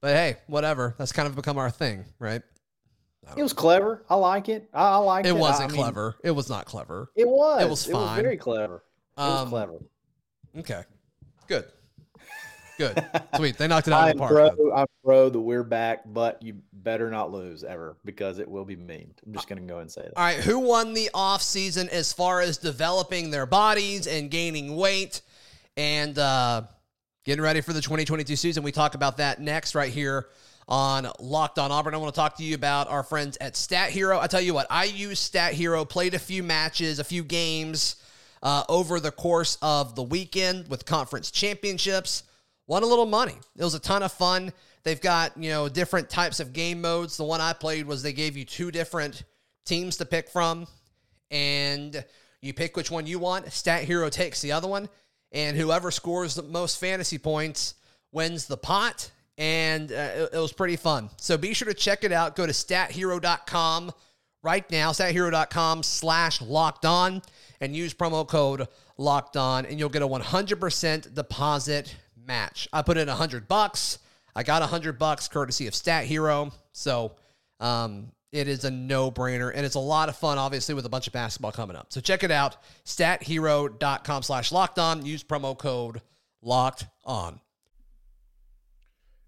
but 0.02 0.16
hey, 0.16 0.38
whatever. 0.48 0.96
That's 0.98 1.12
kind 1.12 1.28
of 1.28 1.36
become 1.36 1.58
our 1.58 1.70
thing, 1.70 2.06
right? 2.20 2.42
It 3.38 3.44
was 3.44 3.54
clever. 3.54 4.04
I 4.10 4.16
like 4.16 4.50
it. 4.50 4.70
I, 4.74 4.94
I 4.94 4.96
like 4.98 5.26
it. 5.26 5.30
It 5.30 5.38
wasn't 5.38 5.72
I 5.72 5.76
clever. 5.76 6.16
Mean, 6.24 6.32
it 6.32 6.36
was 6.36 6.50
not 6.50 6.66
clever. 6.66 7.12
It 7.16 7.28
was. 7.28 7.64
It 7.64 7.70
was 7.70 7.86
fine. 7.86 7.94
It 7.94 8.00
was 8.04 8.22
very 8.22 8.38
clever. 8.38 8.84
It 9.18 9.22
um, 9.22 9.32
was 9.32 9.50
clever. 9.50 9.74
Okay. 10.58 10.84
Good. 11.48 11.66
Good. 12.78 13.06
Sweet. 13.36 13.58
They 13.58 13.68
knocked 13.68 13.88
it 13.88 13.94
out 13.94 14.10
of 14.10 14.16
the 14.16 14.20
park. 14.20 14.56
Pro, 14.56 14.74
I'm 14.74 14.88
pro 15.06 15.30
the 15.30 15.40
we're 15.40 15.64
back, 15.64 16.02
but 16.08 16.42
you 16.42 16.58
better 16.74 17.12
not 17.12 17.32
lose 17.32 17.64
ever 17.64 17.96
because 18.04 18.40
it 18.40 18.50
will 18.50 18.66
be 18.66 18.76
mean. 18.76 19.14
I'm 19.26 19.34
just 19.34 19.48
going 19.48 19.62
to 19.62 19.68
go 19.68 19.80
and 19.80 19.90
say 19.90 20.02
that. 20.02 20.18
All 20.18 20.24
right. 20.24 20.38
Who 20.38 20.60
won 20.60 20.94
the 20.94 21.10
off 21.14 21.44
season 21.44 21.90
as 21.90 22.12
far 22.12 22.42
as 22.42 22.58
developing 22.58 23.30
their 23.30 23.46
bodies 23.46 24.08
and 24.08 24.32
gaining 24.32 24.76
weight 24.76 25.22
and 25.78 26.18
uh, 26.18 26.64
getting 27.24 27.44
ready 27.44 27.62
for 27.62 27.74
the 27.74 27.82
2022 27.82 28.36
season? 28.36 28.64
We 28.64 28.72
talk 28.72 28.96
about 28.96 29.18
that 29.18 29.40
next 29.40 29.76
right 29.76 29.92
here 29.92 30.28
on 30.68 31.08
Locked 31.20 31.60
On 31.60 31.72
Auburn. 31.72 31.94
I 31.94 31.98
want 31.98 32.14
to 32.14 32.20
talk 32.20 32.38
to 32.38 32.44
you 32.44 32.56
about 32.56 32.88
our 32.88 33.04
friends 33.04 33.38
at 33.42 33.56
Stat 33.56 33.90
Hero. 33.90 34.20
I 34.20 34.28
tell 34.28 34.42
you 34.42 34.54
what, 34.54 34.68
I 34.70 34.86
use 34.86 35.20
Stat 35.20 35.54
Hero, 35.54 35.86
played 35.86 36.14
a 36.14 36.20
few 36.20 36.44
matches, 36.44 37.00
a 37.00 37.04
few 37.04 37.24
games 37.24 37.98
uh, 38.42 38.64
over 38.70 39.00
the 39.00 39.12
course 39.12 39.58
of 39.62 39.96
the 39.96 40.04
weekend 40.04 40.68
with 40.68 40.86
conference 40.86 41.30
championships. 41.30 42.24
Won 42.68 42.84
a 42.84 42.88
little 42.88 43.06
money. 43.06 43.36
It 43.58 43.64
was 43.64 43.74
a 43.74 43.80
ton 43.80 44.02
of 44.02 44.12
fun. 44.12 44.54
They've 44.84 45.02
got, 45.02 45.38
you 45.38 45.50
know, 45.50 45.70
different 45.70 46.10
types 46.10 46.40
of 46.40 46.54
game 46.54 46.82
modes. 46.82 47.18
The 47.18 47.24
one 47.24 47.42
I 47.42 47.54
played 47.54 47.86
was 47.86 48.02
they 48.02 48.14
gave 48.14 48.36
you 48.36 48.46
two 48.46 48.72
different 48.72 49.24
teams 49.66 49.98
to 49.98 50.06
pick 50.06 50.30
from, 50.30 50.68
and 51.30 52.04
you 52.42 52.54
pick 52.54 52.76
which 52.76 52.90
one 52.90 53.06
you 53.06 53.20
want. 53.20 53.52
Stat 53.52 53.84
Hero 53.84 54.10
takes 54.10 54.42
the 54.42 54.54
other 54.54 54.68
one, 54.68 54.90
and 55.32 55.58
whoever 55.58 55.92
scores 55.92 56.36
the 56.36 56.44
most 56.44 56.80
fantasy 56.80 57.18
points 57.18 57.76
wins 58.12 58.46
the 58.48 58.58
pot 58.58 59.12
and 59.38 59.92
uh, 59.92 59.96
it, 59.96 60.30
it, 60.34 60.38
was 60.38 60.54
pretty 60.54 60.76
fun. 60.76 61.10
So 61.18 61.38
be 61.38 61.54
sure 61.54 61.68
to 61.68 61.74
check 61.74 62.04
it 62.04 62.12
out. 62.12 62.36
Go 62.36 62.46
to 62.46 62.52
stathero.com 62.52 63.92
right 64.44 64.70
now, 64.72 64.92
stathero.com 64.92 65.84
slash 65.84 66.42
locked 66.42 66.86
on, 66.86 67.22
and 67.60 67.76
use 67.76 67.94
promo 67.94 68.28
code 68.28 68.68
locked 68.98 69.38
on, 69.38 69.66
and 69.66 69.80
you'll 69.80 69.90
get 69.90 70.02
a 70.02 70.08
100% 70.08 71.16
deposit 71.16 71.96
match. 72.26 72.68
I 72.72 72.82
put 72.82 72.98
in 72.98 73.08
100 73.08 73.48
bucks. 73.48 74.00
I 74.36 74.44
got 74.44 74.62
100 74.62 75.00
bucks 75.00 75.28
courtesy 75.28 75.68
of 75.68 75.76
Stat 75.76 76.06
Hero. 76.06 76.52
So 76.74 77.14
um, 77.60 78.12
it 78.32 78.48
is 78.48 78.64
a 78.64 78.72
no 78.72 79.12
brainer, 79.12 79.52
and 79.54 79.66
it's 79.66 79.76
a 79.76 79.80
lot 79.80 80.10
of 80.10 80.16
fun, 80.16 80.38
obviously, 80.38 80.76
with 80.76 80.86
a 80.86 80.90
bunch 80.90 81.08
of 81.08 81.14
basketball 81.14 81.52
coming 81.52 81.76
up. 81.76 81.92
So 81.92 82.02
check 82.02 82.24
it 82.24 82.32
out, 82.32 82.58
stathero.com 82.86 84.24
slash 84.24 84.52
locked 84.52 84.80
on. 84.80 85.06
Use 85.06 85.24
promo 85.24 85.58
code 85.58 86.02
locked 86.42 86.88
on. 87.04 87.40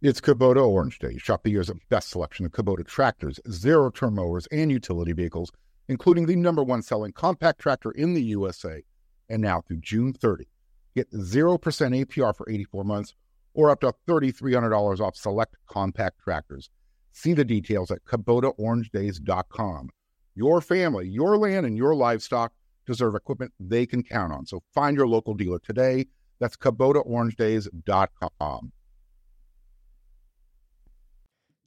It's 0.01 0.19
Kubota 0.19 0.67
Orange 0.67 0.99
Day. 0.99 1.17
Shop 1.17 1.43
the 1.43 1.51
year's 1.51 1.71
best 1.89 2.09
selection 2.09 2.45
of 2.45 2.51
Kubota 2.51 2.85
tractors, 2.85 3.39
zero 3.49 3.89
turn 3.89 4.15
mowers, 4.15 4.47
and 4.51 4.69
utility 4.69 5.13
vehicles 5.13 5.51
including 5.87 6.25
the 6.25 6.35
number 6.35 6.63
one 6.63 6.81
selling 6.81 7.11
compact 7.11 7.59
tractor 7.59 7.91
in 7.91 8.13
the 8.13 8.23
USA. 8.23 8.83
And 9.29 9.41
now 9.41 9.61
through 9.61 9.77
June 9.77 10.13
30, 10.13 10.47
get 10.95 11.11
0% 11.11 11.59
APR 11.59 12.35
for 12.35 12.49
84 12.49 12.83
months 12.83 13.13
or 13.53 13.69
up 13.69 13.81
to 13.81 13.93
$3,300 14.07 14.99
off 14.99 15.15
select 15.15 15.55
compact 15.67 16.19
tractors. 16.23 16.69
See 17.13 17.33
the 17.33 17.45
details 17.45 17.91
at 17.91 18.03
KubotaOrangeDays.com. 18.05 19.89
Your 20.35 20.59
family, 20.61 21.07
your 21.07 21.37
land, 21.37 21.65
and 21.67 21.77
your 21.77 21.93
livestock 21.95 22.51
deserve 22.85 23.15
equipment 23.15 23.53
they 23.59 23.85
can 23.85 24.01
count 24.03 24.33
on. 24.33 24.45
So 24.47 24.61
find 24.73 24.97
your 24.97 25.07
local 25.07 25.33
dealer 25.35 25.59
today. 25.59 26.07
That's 26.39 26.55
KubotaOrangeDays.com. 26.57 28.71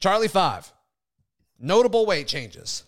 Charlie 0.00 0.28
Five, 0.28 0.72
notable 1.58 2.04
weight 2.06 2.26
changes. 2.26 2.82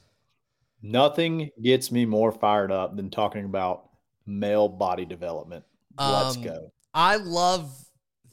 Nothing 0.83 1.49
gets 1.62 1.91
me 1.91 2.05
more 2.05 2.31
fired 2.31 2.71
up 2.71 2.95
than 2.97 3.09
talking 3.11 3.47
about 3.47 3.88
male 4.27 4.69
body 4.69 5.07
development. 5.07 5.65
Let's 5.99 6.37
Um, 6.37 6.43
go. 6.45 6.71
I 6.95 7.17
love 7.17 7.73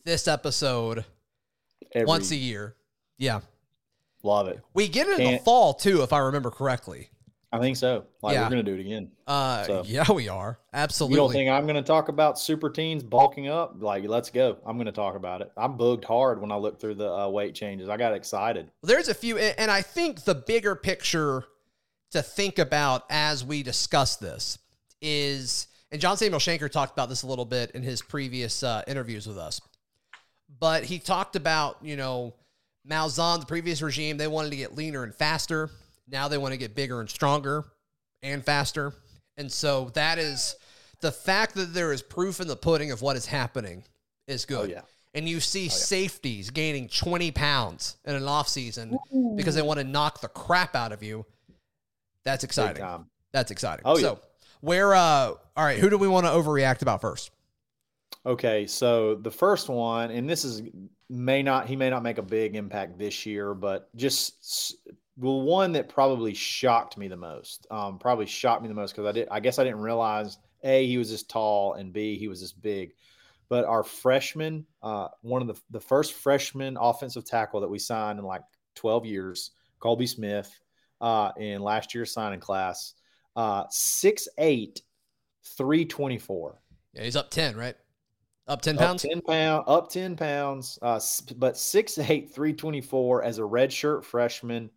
this 0.03 0.27
episode 0.27 1.05
Every, 1.94 2.05
once 2.05 2.29
a 2.32 2.36
year. 2.36 2.75
Yeah. 3.17 3.39
Love 4.25 4.48
it. 4.48 4.60
We 4.74 4.88
get 4.88 5.08
it 5.08 5.20
in 5.20 5.24
the 5.25 5.29
Can't- 5.34 5.44
fall 5.46 5.74
too, 5.75 6.01
if 6.01 6.12
I 6.12 6.17
remember 6.17 6.50
correctly. 6.50 7.10
I 7.51 7.60
think 7.60 7.77
so. 7.77 8.05
Like 8.24 8.34
Yeah. 8.34 8.44
we're 8.44 8.50
gonna 8.50 8.63
do 8.63 8.74
it 8.74 8.79
again. 8.82 9.12
Uh, 9.27 9.63
So- 9.65 9.84
yeah, 9.86 10.12
we 10.12 10.27
are 10.27 10.60
absolutely. 10.74 11.13
You 11.13 11.17
don't 11.22 11.32
think 11.32 11.50
I'm 11.51 11.67
gonna 11.67 11.84
talk 11.84 12.10
about 12.10 12.38
super 12.39 12.70
teens 12.72 13.03
bulking 13.03 13.48
up? 13.48 13.75
Like, 13.79 14.03
let's 14.08 14.32
go. 14.32 14.58
I'm 14.65 14.77
gonna 14.77 14.91
talk 14.91 15.15
about 15.15 15.41
it. 15.41 15.51
I'm 15.55 15.77
bugged 15.77 16.03
hard 16.05 16.41
when 16.41 16.51
I 16.51 16.55
look 16.58 16.82
through 16.82 16.96
the 16.96 17.10
uh, 17.13 17.29
weight 17.29 17.53
changes. 17.53 17.88
I 17.88 17.98
got 17.98 18.13
excited. 18.13 18.72
There's 18.82 19.08
a 19.10 19.13
few, 19.13 19.38
and 19.38 19.53
and 19.60 19.72
I 19.72 19.84
think 19.84 20.24
the 20.24 20.36
bigger 20.36 20.75
picture 20.75 21.46
to 22.12 22.22
think 22.24 22.58
about 22.60 23.03
as 23.12 23.46
we 23.46 23.62
discuss 23.63 24.15
this 24.15 24.58
is, 25.01 25.67
and 25.91 26.01
John 26.01 26.17
Samuel 26.17 26.39
Shenker 26.39 26.70
talked 26.70 26.94
about 26.94 27.10
this 27.10 27.22
a 27.24 27.27
little 27.27 27.46
bit 27.46 27.72
in 27.72 27.84
his 27.84 28.01
previous 28.01 28.63
uh, 28.63 28.82
interviews 28.88 29.27
with 29.27 29.38
us, 29.38 29.62
but 30.60 30.84
he 30.86 30.98
talked 31.00 31.36
about, 31.36 31.77
you 31.84 31.96
know, 31.96 32.34
Mao 32.88 33.08
Zedong, 33.08 33.39
the 33.39 33.46
previous 33.46 33.82
regime, 33.82 34.18
they 34.18 34.27
wanted 34.27 34.51
to 34.51 34.56
get 34.56 34.75
leaner 34.75 35.04
and 35.04 35.13
faster. 35.13 35.70
Now 36.08 36.27
they 36.27 36.38
want 36.38 36.54
to 36.54 36.58
get 36.58 36.75
bigger 36.75 37.00
and 37.00 37.10
stronger 37.10 37.65
and 38.22 38.44
faster. 38.44 38.94
And 39.38 39.51
so 39.51 39.92
that 39.96 40.18
is 40.18 40.56
the 41.01 41.12
fact 41.12 41.56
that 41.56 41.74
there 41.74 41.92
is 41.92 42.01
proof 42.01 42.39
in 42.39 42.48
the 42.48 42.56
pudding 42.56 42.92
of 42.92 43.01
what 43.01 43.15
is 43.15 43.25
happening 43.25 43.84
is 44.27 44.46
good. 44.46 44.70
Oh, 44.70 44.74
yeah. 44.74 44.82
And 45.13 45.30
you 45.30 45.39
see 45.39 45.70
safeties 45.70 46.50
gaining 46.50 46.89
20 46.89 47.32
pounds 47.32 47.96
in 48.06 48.15
an 48.15 48.24
offseason 48.24 48.98
because 49.38 49.56
they 49.56 49.62
want 49.62 49.80
to 49.80 49.86
knock 49.86 50.20
the 50.20 50.27
crap 50.27 50.75
out 50.75 50.92
of 50.92 51.01
you. 51.01 51.25
That's 52.25 52.44
exciting. 52.44 52.86
That's 53.32 53.50
exciting. 53.50 53.84
Oh, 53.86 53.98
so, 53.98 54.20
where, 54.60 54.94
uh, 54.94 55.00
all 55.00 55.39
right, 55.56 55.80
who 55.80 55.89
do 55.89 55.98
we 55.98 56.10
want 56.10 56.25
to 56.25 56.32
overreact 56.32 56.82
about 56.82 57.00
first? 57.00 57.32
Okay, 58.25 58.68
so 58.68 59.15
the 59.15 59.32
first 59.32 59.70
one, 59.70 60.12
and 60.12 60.30
this 60.30 60.44
is 60.44 60.63
may 61.09 61.43
not 61.43 61.67
he 61.67 61.75
may 61.75 61.89
not 61.89 62.03
make 62.03 62.17
a 62.17 62.24
big 62.24 62.55
impact 62.55 62.97
this 62.97 63.25
year, 63.25 63.53
but 63.53 63.95
just 63.95 64.75
well, 65.17 65.41
one 65.41 65.74
that 65.74 65.89
probably 65.89 66.33
shocked 66.33 66.97
me 66.97 67.07
the 67.07 67.17
most. 67.17 67.67
Um, 67.71 68.00
probably 68.00 68.25
shocked 68.25 68.62
me 68.62 68.67
the 68.67 68.74
most 68.74 68.91
because 68.91 69.07
I 69.07 69.12
did. 69.12 69.27
I 69.31 69.39
guess 69.39 69.59
I 69.59 69.63
didn't 69.63 69.79
realize 69.79 70.38
a 70.63 70.85
he 70.85 70.97
was 70.97 71.12
this 71.12 71.24
tall 71.24 71.74
and 71.74 71.93
b 71.93 72.17
he 72.17 72.27
was 72.27 72.41
this 72.41 72.53
big. 72.53 72.93
But 73.47 73.65
our 73.65 73.83
freshman, 73.83 74.65
uh, 74.81 75.09
one 75.21 75.41
of 75.41 75.47
the 75.47 75.62
the 75.69 75.79
first 75.79 76.13
freshman 76.13 76.77
offensive 76.79 77.25
tackle 77.25 77.62
that 77.62 77.69
we 77.69 77.79
signed 77.79 78.19
in 78.19 78.25
like 78.25 78.41
twelve 78.74 79.05
years, 79.05 79.51
Colby 79.79 80.07
Smith, 80.07 80.51
uh, 81.00 81.31
in 81.38 81.62
last 81.62 81.93
year's 81.93 82.12
signing 82.12 82.39
class, 82.39 82.93
uh, 83.35 83.65
six 83.69 84.27
eight, 84.38 84.81
three 85.57 85.85
twenty 85.85 86.17
four. 86.17 86.59
Yeah, 86.93 87.03
he's 87.03 87.17
up 87.17 87.29
10, 87.29 87.57
right? 87.57 87.75
Up 88.47 88.61
10 88.61 88.75
Up 88.77 88.81
pounds? 88.81 89.01
10 89.03 89.21
pound, 89.21 89.63
up 89.67 89.89
10 89.89 90.15
pounds, 90.15 90.77
uh, 90.81 90.99
but 91.37 91.55
6'8, 91.55 92.31
324 92.31 93.23
as 93.23 93.39
a 93.39 93.41
redshirt 93.41 94.03
freshman, 94.03 94.69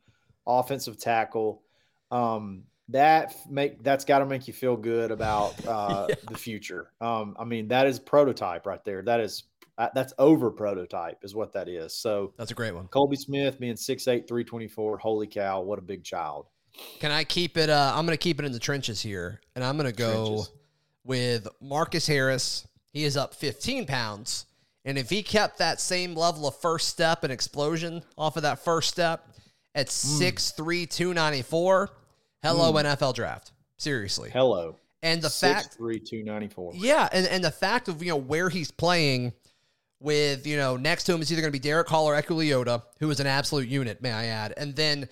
offensive 0.46 0.98
tackle. 0.98 1.62
Um, 2.10 2.64
that 2.90 3.37
make 3.50 3.82
that's 3.82 4.06
got 4.06 4.20
to 4.20 4.26
make 4.26 4.48
you 4.48 4.54
feel 4.54 4.75
good 4.76 5.10
about 5.10 5.52
uh, 5.68 6.06
Yeah. 6.08 6.14
the 6.30 6.38
future. 6.38 6.90
Um, 7.02 7.37
I 7.38 7.44
mean, 7.44 7.68
that 7.68 7.87
is 7.87 7.98
prototype 7.98 8.64
right 8.64 8.82
there. 8.87 9.02
That 9.02 9.20
is 9.20 9.44
uh, 9.76 9.90
that's 9.94 10.14
over 10.18 10.50
prototype 10.50 11.18
is 11.22 11.34
what 11.34 11.52
that 11.52 11.68
is. 11.68 11.92
So 11.94 12.32
That's 12.38 12.50
a 12.50 12.54
great 12.54 12.75
one. 12.75 12.88
Colby 12.88 13.16
Smith 13.16 13.60
being 13.60 13.75
6'8, 13.75 14.26
324, 14.26 14.96
holy 14.98 15.26
cow, 15.26 15.60
what 15.60 15.78
a 15.78 15.82
big 15.82 16.02
child. 16.02 16.46
Can 17.00 17.10
I 17.12 17.22
keep 17.25 17.56
it? 17.58 17.68
Uh, 17.70 17.92
I'm 17.94 18.06
going 18.06 18.16
to 18.16 18.22
keep 18.22 18.40
it 18.40 18.44
in 18.46 18.52
the 18.52 18.58
trenches 18.58 19.00
here, 19.02 19.40
and 19.54 19.62
I'm 19.62 19.76
going 19.76 19.88
to 19.90 19.96
go 19.96 20.25
Trenches. 20.26 20.52
with 21.04 21.48
Marcus 21.60 22.06
Harris. 22.06 22.66
He 22.92 23.04
is 23.04 23.16
up 23.16 23.35
15 23.35 23.87
pounds, 23.87 24.47
and 24.85 24.97
if 24.97 25.11
he 25.11 25.23
kept 25.23 25.59
that 25.59 25.80
same 25.80 26.14
level 26.14 26.47
of 26.47 26.57
first 26.57 26.88
step 26.88 27.25
and 27.25 27.33
explosion 27.33 28.02
off 28.16 28.37
of 28.37 28.42
that 28.42 28.61
first 28.61 28.88
step 28.88 29.28
at 29.75 29.87
hmm. 29.87 29.90
six 29.90 30.50
three 30.52 30.87
two 30.87 31.14
ninety 31.14 31.42
four, 31.42 31.87
6'3", 31.87 31.90
294, 32.42 32.42
hello 32.42 32.73
hmm. 32.73 32.87
NFL 32.87 33.14
draft. 33.14 33.52
Seriously, 33.76 34.30
Hello. 34.30 34.76
and 35.02 35.23
the 35.23 35.30
fact 35.30 35.78
6'3, 35.78 36.04
294. 36.04 36.73
yeah, 36.75 37.09
and, 37.12 37.26
and 37.28 37.45
the 37.45 37.50
fact 37.50 37.88
of 37.88 38.02
you 38.02 38.09
know 38.09 38.16
where 38.16 38.49
he's 38.49 38.73
playing 38.73 39.33
with 40.00 40.47
you 40.47 40.57
know 40.57 40.76
next 40.76 41.04
to 41.04 41.14
him 41.14 41.23
is 41.23 41.30
either 41.30 41.42
going 41.42 41.52
to 41.52 41.59
be 41.59 41.62
Derick 41.62 41.88
Hall 41.88 42.09
or 42.09 42.21
Eku 42.21 42.37
Leota, 42.37 42.83
who 42.99 43.09
is 43.11 43.21
an 43.21 43.28
absolute 43.28 43.68
unit, 43.68 44.02
may 44.02 44.11
I 44.11 44.26
add, 44.26 44.54
and 44.57 44.75
then 44.75 45.09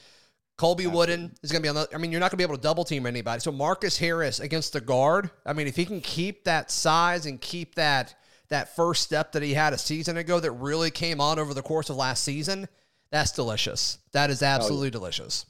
Colby 0.57 0.87
Wooden 0.87 1.35
is 1.43 1.53
going 1.53 1.63
to 1.63 1.67
be 1.67 1.69
on 1.69 1.75
the. 1.75 1.89
I 1.95 1.99
mean, 1.99 2.11
you're 2.11 2.21
not 2.21 2.31
going 2.31 2.39
to 2.39 2.39
be 2.39 2.45
able 2.45 2.57
to 2.57 2.63
double 2.63 2.85
team 2.85 3.05
anybody. 3.07 3.41
So 3.41 3.53
Marcus 3.53 3.99
Harris 3.99 4.41
against 4.41 4.73
the 4.73 4.81
guard. 4.81 5.31
I 5.45 5.53
mean, 5.53 5.67
if 5.67 5.77
he 5.77 5.85
can 5.85 6.01
keep 6.01 6.45
that 6.45 6.71
size 6.71 7.27
and 7.27 7.41
keep 7.41 7.75
that 7.75 8.15
that 8.49 8.75
first 8.75 9.03
step 9.03 9.33
that 9.33 9.43
he 9.43 9.55
had 9.55 9.73
a 9.73 9.79
season 9.79 10.17
ago 10.17 10.41
that 10.41 10.53
really 10.53 10.91
came 10.91 11.21
on 11.21 11.39
over 11.39 11.53
the 11.53 11.63
course 11.63 11.91
of 11.91 11.97
last 11.97 12.23
season, 12.25 12.69
that's 13.11 13.33
delicious. 13.33 13.99
That 14.13 14.31
is 14.31 14.43
absolutely 14.43 14.91
delicious. 14.91 15.47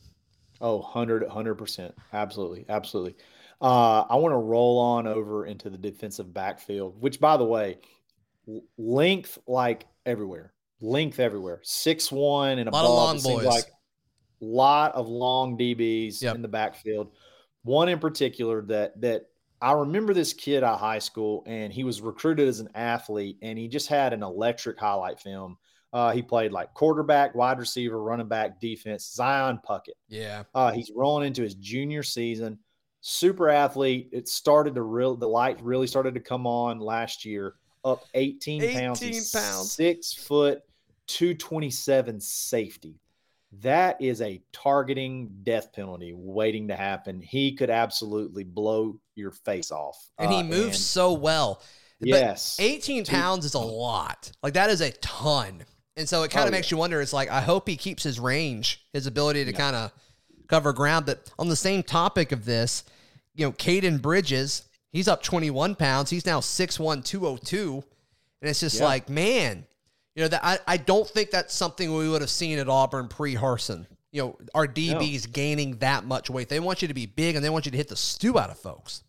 Oh, 0.61 0.79
100, 0.79 1.29
100%. 1.29 1.93
Absolutely. 2.13 2.65
Absolutely. 2.69 3.17
Uh, 3.61 4.05
I 4.09 4.17
want 4.17 4.33
to 4.33 4.39
roll 4.39 4.79
on 4.79 5.07
over 5.07 5.47
into 5.47 5.69
the 5.71 5.79
defensive 5.79 6.33
backfield, 6.33 7.01
which, 7.01 7.21
by 7.21 7.37
the 7.37 7.45
way, 7.45 7.79
length 8.79 9.39
like 9.47 9.87
everywhere. 10.05 10.53
Length 10.81 11.21
everywhere. 11.21 11.61
Six 11.63 12.11
one 12.13 12.59
and 12.59 12.71
Lot 12.71 12.81
above. 12.81 12.91
of 12.91 12.97
long 12.97 13.17
it 13.17 13.21
seems 13.21 13.37
boys. 13.37 13.47
Like 13.47 13.65
lot 14.41 14.95
of 14.95 15.09
long 15.09 15.57
DBs 15.57 16.23
Yep. 16.23 16.35
in 16.37 16.43
the 16.43 16.49
backfield. 16.49 17.13
One 17.63 17.89
in 17.89 17.99
particular 17.99 18.63
that 18.63 19.01
that 19.01 19.27
I 19.61 19.73
remember 19.73 20.13
this 20.13 20.33
kid 20.35 20.63
at 20.63 20.79
high 20.79 20.99
school, 20.99 21.43
and 21.47 21.73
he 21.73 21.83
was 21.83 22.03
recruited 22.03 22.47
as 22.47 22.61
an 22.61 22.69
athlete, 22.75 23.39
and 23.43 23.59
he 23.59 23.69
just 23.69 23.89
had 23.89 24.13
an 24.13 24.23
electric 24.23 24.79
highlight 24.79 25.19
film. 25.19 25.57
Uh, 25.93 26.13
he 26.13 26.21
played 26.21 26.53
like 26.53 26.75
quarterback, 26.75 27.35
wide 27.35 27.59
receiver, 27.59 28.03
running 28.03 28.29
back, 28.29 28.61
defense. 28.61 29.11
Zion 29.15 29.59
Puckett. 29.67 29.95
Yeah, 30.09 30.43
Uh, 30.55 30.71
he's 30.73 30.91
rolling 30.95 31.27
into 31.27 31.43
his 31.43 31.55
junior 31.55 32.03
season. 32.03 32.59
Super 33.01 33.49
athlete. 33.49 34.11
It 34.13 34.29
started 34.29 34.75
to 34.75 34.83
real 34.83 35.17
the 35.17 35.29
light 35.29 35.59
really 35.63 35.87
started 35.87 36.13
to 36.15 36.21
come 36.21 36.47
on 36.47 36.79
last 36.81 37.25
year. 37.25 37.55
Up 37.85 38.05
18, 38.15 38.75
pounds. 38.75 39.01
18 39.03 39.13
He's 39.15 39.31
pounds. 39.33 39.73
Six 39.73 40.13
foot, 40.13 40.63
227 41.07 42.21
safety. 42.21 43.01
That 43.63 44.01
is 44.01 44.21
a 44.21 44.43
targeting 44.53 45.31
death 45.43 45.73
penalty 45.73 46.13
waiting 46.15 46.69
to 46.69 46.77
happen. 46.77 47.21
He 47.21 47.55
could 47.55 47.71
absolutely 47.71 48.45
blow 48.45 49.01
your 49.15 49.31
face 49.31 49.71
off. 49.71 49.97
and 50.19 50.33
he 50.33 50.41
Uh, 50.41 50.45
moves 50.45 50.77
and 50.77 50.85
so 50.85 51.13
well. 51.13 51.63
But 52.01 52.09
yes. 52.09 52.57
18 52.61 53.07
pounds 53.07 53.45
is 53.47 53.55
a 53.55 53.59
lot. 53.59 54.31
Like 54.43 54.55
that 54.55 54.69
is 54.71 54.81
a 54.83 54.91
ton. 54.93 55.65
And 55.97 56.07
so 56.09 56.23
it 56.25 56.31
kind 56.31 56.45
Oh, 56.45 56.49
of 56.49 56.53
makes 56.53 56.71
you 56.71 56.77
wonder. 56.77 57.01
It's 57.01 57.13
like 57.15 57.31
I 57.31 57.41
hope 57.41 57.67
he 57.69 57.77
keeps 57.77 58.03
his 58.03 58.21
range, 58.21 58.87
his 58.93 59.07
ability 59.07 59.47
to 59.47 59.53
kind 59.55 59.75
of 59.75 59.93
cover 60.49 60.73
ground. 60.75 61.07
But 61.07 61.31
on 61.39 61.49
the 61.49 61.57
same 61.57 61.83
topic 61.83 62.33
of 62.33 62.45
this, 62.45 62.85
you 63.35 63.47
know, 63.47 63.53
Caden 63.53 64.03
Bridges, 64.03 64.65
he's 64.93 65.09
up 65.09 65.23
21 65.23 65.75
pounds. 65.75 66.11
He's 66.11 66.27
now 66.27 66.41
6'1", 66.41 67.03
202. 67.03 67.83
And 68.43 68.51
it's 68.51 68.61
just 68.61 68.77
Yeah. 68.79 68.85
like, 68.85 69.09
man, 69.09 69.67
you 70.17 70.23
know, 70.23 70.29
that 70.29 70.45
I, 70.45 70.59
I 70.67 70.77
don't 70.79 71.07
think 71.07 71.31
that's 71.31 71.55
something 71.55 71.95
we 71.95 72.09
would 72.09 72.23
have 72.23 72.31
seen 72.31 72.59
at 72.59 72.69
Auburn 72.69 73.07
pre 73.09 73.37
Harsin. 73.37 73.87
You 74.11 74.23
know, 74.23 74.39
our 74.55 74.67
DBs 74.67 75.31
gaining 75.31 75.77
that 75.79 76.05
much 76.05 76.31
weight. 76.31 76.49
They 76.49 76.59
want 76.59 76.81
you 76.81 76.89
to 76.89 76.95
be 76.95 77.05
big 77.05 77.37
and 77.37 77.45
they 77.45 77.51
want 77.51 77.67
you 77.67 77.71
to 77.73 77.77
hit 77.77 77.89
the 77.89 77.97
stew 77.97 78.39
out 78.39 78.49
of 78.49 78.59
folks. 78.59 79.05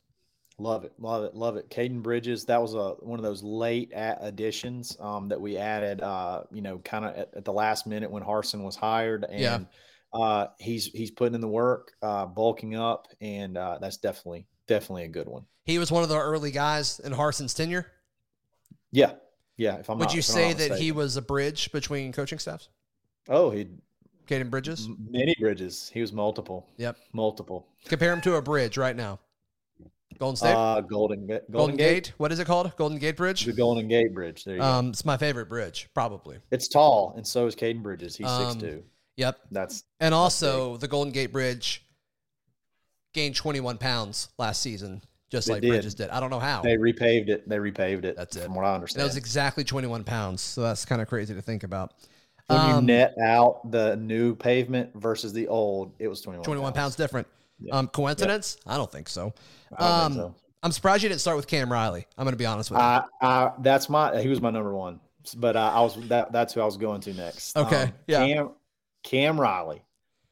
Love 0.60 0.84
it, 0.84 0.92
love 1.00 1.24
it, 1.24 1.34
love 1.36 1.56
it. 1.56 1.70
Caden 1.70 2.02
Bridges, 2.02 2.46
that 2.46 2.62
was 2.62 2.74
a 2.74 2.90
one 3.06 3.20
of 3.20 3.24
those 3.24 3.42
late 3.42 3.92
additions 3.96 4.98
um, 5.00 5.30
that 5.30 5.40
we 5.40 5.56
added. 5.56 6.02
Uh, 6.02 6.44
you 6.52 6.62
know, 6.62 6.80
kind 6.80 7.06
of 7.06 7.16
at, 7.16 7.30
at 7.38 7.46
the 7.46 7.54
last 7.54 7.88
minute 7.88 8.10
when 8.12 8.24
Harsin 8.24 8.64
was 8.64 8.76
hired, 8.76 9.24
and 9.24 9.40
Yeah. 9.40 9.60
uh, 10.20 10.48
he's 10.60 10.88
he's 10.88 11.12
putting 11.12 11.36
in 11.36 11.42
the 11.42 11.48
work, 11.48 11.94
uh, 12.02 12.26
bulking 12.26 12.76
up, 12.76 13.08
and 13.22 13.56
uh, 13.56 13.78
that's 13.80 13.98
definitely 13.98 14.48
definitely 14.68 15.04
a 15.04 15.10
good 15.10 15.28
one. 15.28 15.46
He 15.64 15.78
was 15.78 15.92
one 15.92 16.02
of 16.04 16.10
the 16.10 16.18
early 16.20 16.52
guys 16.52 17.00
in 17.00 17.14
Harsin's 17.14 17.54
tenure. 17.54 17.86
Yeah, 18.92 19.12
yeah. 19.58 19.78
If 19.78 19.90
I'm 19.90 19.98
Would 20.00 20.06
not- 20.10 20.16
you 20.16 20.22
say 20.22 20.54
that 20.54 20.78
he 20.80 20.92
was 20.92 21.18
a 21.18 21.22
bridge 21.22 21.72
between 21.72 22.12
coaching 22.12 22.40
staffs? 22.40 22.70
Oh, 23.30 23.50
he 23.50 23.68
Caden 24.28 24.50
Bridges. 24.50 24.90
Many 25.10 25.36
bridges. 25.40 25.90
He 25.94 26.02
was 26.02 26.12
multiple. 26.12 26.68
Yep. 26.78 26.98
Multiple. 27.14 27.66
Compare 27.86 28.14
him 28.14 28.22
to 28.22 28.36
a 28.36 28.42
bridge 28.42 28.78
right 28.78 28.96
now. 28.96 29.20
Golden 30.20 30.36
State. 30.36 30.54
Uh, 30.54 30.82
Golden, 30.82 31.28
Golden, 31.28 31.46
Golden 31.52 31.76
Gate. 31.78 31.94
Gate. 32.06 32.14
What 32.18 32.32
is 32.32 32.40
it 32.40 32.46
called? 32.46 32.76
Golden 32.76 32.98
Gate 32.98 33.16
Bridge. 33.16 33.46
The 33.46 33.54
Golden 33.54 33.88
Gate 33.88 34.14
Bridge. 34.14 34.44
There 34.44 34.56
you 34.56 34.60
go. 34.62 34.66
Um, 34.66 34.90
it's 34.90 35.06
my 35.06 35.16
favorite 35.16 35.48
bridge, 35.48 35.90
probably. 35.94 36.40
It's 36.52 36.68
tall, 36.68 37.14
and 37.16 37.26
so 37.26 37.46
is 37.48 37.56
Caden 37.56 37.84
Bridges. 37.84 38.16
He's 38.18 38.28
Um, 38.28 38.52
six 38.52 38.62
two. 38.64 38.84
Yep. 39.18 39.40
That's 39.52 39.84
And 40.00 40.14
also, 40.14 40.78
the 40.78 40.88
Golden 40.88 41.14
Gate 41.14 41.32
Bridge 41.32 41.86
gained 43.14 43.36
21 43.36 43.78
pounds 43.78 44.30
last 44.38 44.62
season, 44.62 45.02
just 45.30 45.50
like 45.50 45.62
did. 45.62 45.70
Bridges 45.70 45.96
did. 45.96 46.10
I 46.10 46.20
don't 46.20 46.30
know 46.30 46.40
how. 46.40 46.62
they 46.62 46.78
repaved 46.78 47.30
it. 47.30 47.48
They 47.48 47.58
repaved 47.58 48.06
it. 48.06 48.16
That's 48.16 48.36
it. 48.36 48.46
From 48.46 48.56
what 48.56 48.66
I 48.66 48.74
understand. 48.74 49.02
that 49.02 49.08
was 49.08 49.18
exactly 49.18 49.64
21 49.64 50.04
pounds. 50.04 50.42
So 50.42 50.62
that's 50.62 50.86
kind 50.86 51.02
of 51.02 51.08
crazy 51.08 51.34
to 51.34 51.42
think 51.42 51.64
about. 51.64 51.94
when 52.48 52.60
you 52.68 52.76
Um, 52.76 52.86
net 52.86 53.18
out 53.22 53.72
the 53.72 53.98
new 53.98 54.36
pavement 54.36 54.92
versus 54.96 55.34
the 55.34 55.48
old, 55.48 55.94
it 56.00 56.08
was 56.08 56.22
21, 56.22 56.46
21 56.46 56.74
pounds 56.74 56.96
different. 56.96 57.28
Yeah. 57.60 57.76
Um, 57.76 57.88
coincidence? 57.88 58.58
I 58.66 58.78
don't 58.78 58.92
think 58.92 59.10
so. 59.10 59.34
I 59.78 60.04
um, 60.04 60.14
think 60.14 60.22
so. 60.22 60.36
I'm 60.64 60.72
surprised 60.72 61.04
you 61.04 61.10
didn't 61.10 61.22
start 61.22 61.38
with 61.38 61.48
Cam 61.48 61.72
Riley. 61.72 62.08
I'm 62.18 62.24
going 62.24 62.34
to 62.34 62.38
be 62.38 62.46
honest 62.46 62.72
with 62.72 62.80
you. 62.80 62.86
I, 62.86 63.04
I, 63.22 63.52
that's 63.60 63.90
my. 63.90 64.22
He 64.22 64.28
was 64.28 64.42
my 64.42 64.50
number 64.50 64.74
one, 64.74 65.00
but 65.36 65.56
uh, 65.56 65.72
I 65.74 65.82
was 65.82 65.96
that. 66.08 66.32
That's 66.32 66.54
who 66.54 66.62
I 66.62 66.66
was 66.66 66.78
going 66.78 67.02
to 67.02 67.14
next. 67.14 67.58
Okay, 67.58 67.92
yeah. 68.08 68.26
Cam, 68.26 68.52
Cam 69.04 69.40
Riley. 69.40 69.84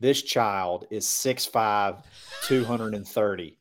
This 0.02 0.22
child 0.22 0.88
is 0.92 1.06
6'5", 1.06 2.04
230 2.44 3.58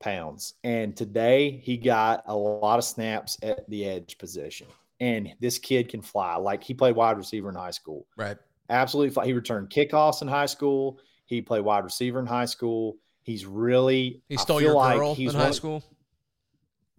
pounds, 0.00 0.54
and 0.64 0.96
today 0.96 1.60
he 1.62 1.76
got 1.76 2.24
a 2.26 2.34
lot 2.34 2.78
of 2.78 2.84
snaps 2.84 3.38
at 3.42 3.68
the 3.68 3.84
edge 3.84 4.18
position. 4.18 4.66
And 4.98 5.30
this 5.40 5.58
kid 5.58 5.88
can 5.88 6.02
fly. 6.02 6.36
Like 6.36 6.62
he 6.62 6.74
played 6.74 6.96
wide 6.96 7.16
receiver 7.16 7.48
in 7.48 7.54
high 7.54 7.70
school. 7.70 8.06
right. 8.16 8.36
absolutely 8.68 9.10
fine. 9.10 9.26
He 9.26 9.32
returned 9.32 9.70
kickoffs 9.70 10.20
in 10.22 10.28
high 10.28 10.46
school. 10.46 10.98
He 11.24 11.40
played 11.40 11.62
wide 11.62 11.84
receiver 11.84 12.18
in 12.18 12.26
high 12.26 12.44
school. 12.44 12.96
He's 13.22 13.46
really 13.46 14.22
He 14.28 14.36
stole 14.36 14.60
your 14.60 14.74
like 14.74 14.98
girl 14.98 15.14
he's 15.14 15.32
in 15.32 15.40
high 15.40 15.52
school. 15.52 15.84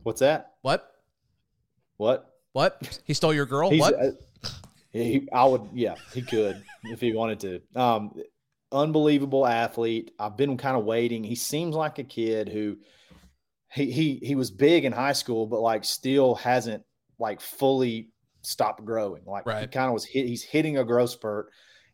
What's 0.03 0.21
that? 0.21 0.53
What? 0.61 0.89
What? 1.97 2.33
What? 2.53 2.99
He 3.03 3.13
stole 3.13 3.33
your 3.33 3.45
girl? 3.45 3.69
He's, 3.69 3.81
what? 3.81 3.93
uh, 3.93 4.11
he, 4.91 5.27
I 5.31 5.45
would, 5.45 5.69
yeah, 5.73 5.95
he 6.13 6.21
could 6.21 6.63
if 6.85 6.99
he 6.99 7.13
wanted 7.13 7.39
to. 7.41 7.79
Um, 7.79 8.13
unbelievable 8.71 9.45
athlete. 9.45 10.11
I've 10.19 10.37
been 10.37 10.57
kind 10.57 10.77
of 10.77 10.85
waiting. 10.85 11.23
He 11.23 11.35
seems 11.35 11.75
like 11.75 11.99
a 11.99 12.03
kid 12.03 12.49
who 12.49 12.77
he 13.73 13.91
he 13.91 14.19
he 14.23 14.35
was 14.35 14.51
big 14.51 14.85
in 14.85 14.91
high 14.91 15.13
school, 15.13 15.47
but 15.47 15.61
like 15.61 15.83
still 15.83 16.35
hasn't 16.35 16.83
like 17.19 17.41
fully 17.41 18.09
stopped 18.41 18.83
growing. 18.83 19.23
Like 19.25 19.45
he 19.61 19.67
kind 19.67 19.87
of 19.87 19.93
was 19.93 20.05
hit. 20.05 20.27
He's 20.27 20.43
hitting 20.43 20.77
a 20.77 20.83
growth 20.83 21.11
spurt, 21.11 21.47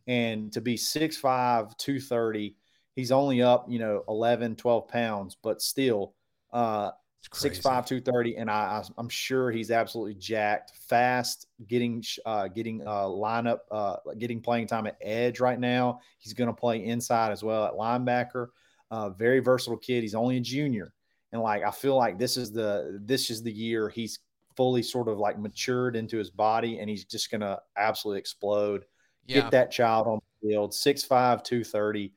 and 0.06 0.52
to 0.52 0.60
be 0.60 0.76
6'5", 0.76 1.76
230, 1.76 2.56
he's 2.94 3.12
only 3.12 3.42
up 3.42 3.66
you 3.68 3.78
know 3.78 4.04
11, 4.08 4.56
12 4.56 4.88
pounds, 4.88 5.36
but 5.42 5.60
still. 5.62 6.14
Uh. 6.52 6.90
Six 7.32 7.58
five 7.58 7.86
two 7.86 8.00
thirty, 8.00 8.36
and 8.36 8.50
I, 8.50 8.54
I 8.54 8.82
I'm 8.96 9.08
sure 9.08 9.50
he's 9.50 9.70
absolutely 9.70 10.14
jacked, 10.14 10.72
fast, 10.76 11.46
getting 11.66 12.02
uh, 12.24 12.48
getting 12.48 12.86
uh, 12.86 13.04
lineup, 13.04 13.58
uh, 13.70 13.96
getting 14.18 14.40
playing 14.40 14.66
time 14.66 14.86
at 14.86 14.96
edge 15.00 15.40
right 15.40 15.58
now. 15.58 16.00
He's 16.18 16.32
going 16.32 16.48
to 16.48 16.54
play 16.54 16.84
inside 16.84 17.32
as 17.32 17.42
well 17.42 17.64
at 17.64 17.74
linebacker. 17.74 18.48
Uh, 18.90 19.10
very 19.10 19.40
versatile 19.40 19.76
kid. 19.76 20.02
He's 20.02 20.14
only 20.14 20.38
a 20.38 20.40
junior, 20.40 20.92
and 21.32 21.42
like 21.42 21.62
I 21.62 21.70
feel 21.70 21.96
like 21.96 22.18
this 22.18 22.36
is 22.36 22.52
the 22.52 22.98
this 23.02 23.30
is 23.30 23.42
the 23.42 23.52
year 23.52 23.88
he's 23.88 24.20
fully 24.56 24.82
sort 24.82 25.06
of 25.06 25.18
like 25.18 25.38
matured 25.38 25.94
into 25.94 26.18
his 26.18 26.30
body, 26.30 26.80
and 26.80 26.90
he's 26.90 27.04
just 27.04 27.30
going 27.30 27.42
to 27.42 27.60
absolutely 27.76 28.18
explode. 28.18 28.84
Yeah. 29.26 29.42
Get 29.42 29.50
that 29.52 29.70
child 29.70 30.08
on 30.08 30.18
the 30.42 30.48
field, 30.48 30.72
6'5", 30.72 31.06
230. 31.44 32.12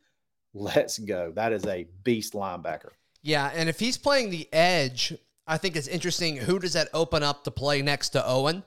Let's 0.53 0.97
go. 0.97 1.33
That 1.35 1.53
is 1.53 1.65
a 1.67 1.87
beast 2.03 2.33
linebacker. 2.33 2.91
Yeah, 3.21 3.51
and 3.53 3.69
if 3.69 3.79
he's 3.79 3.97
playing 3.97 4.29
the 4.29 4.47
edge, 4.51 5.13
I 5.47 5.57
think 5.57 5.75
it's 5.75 5.87
interesting. 5.87 6.37
Who 6.37 6.59
does 6.59 6.73
that 6.73 6.89
open 6.93 7.23
up 7.23 7.43
to 7.43 7.51
play 7.51 7.81
next 7.81 8.09
to 8.09 8.27
Owen? 8.27 8.63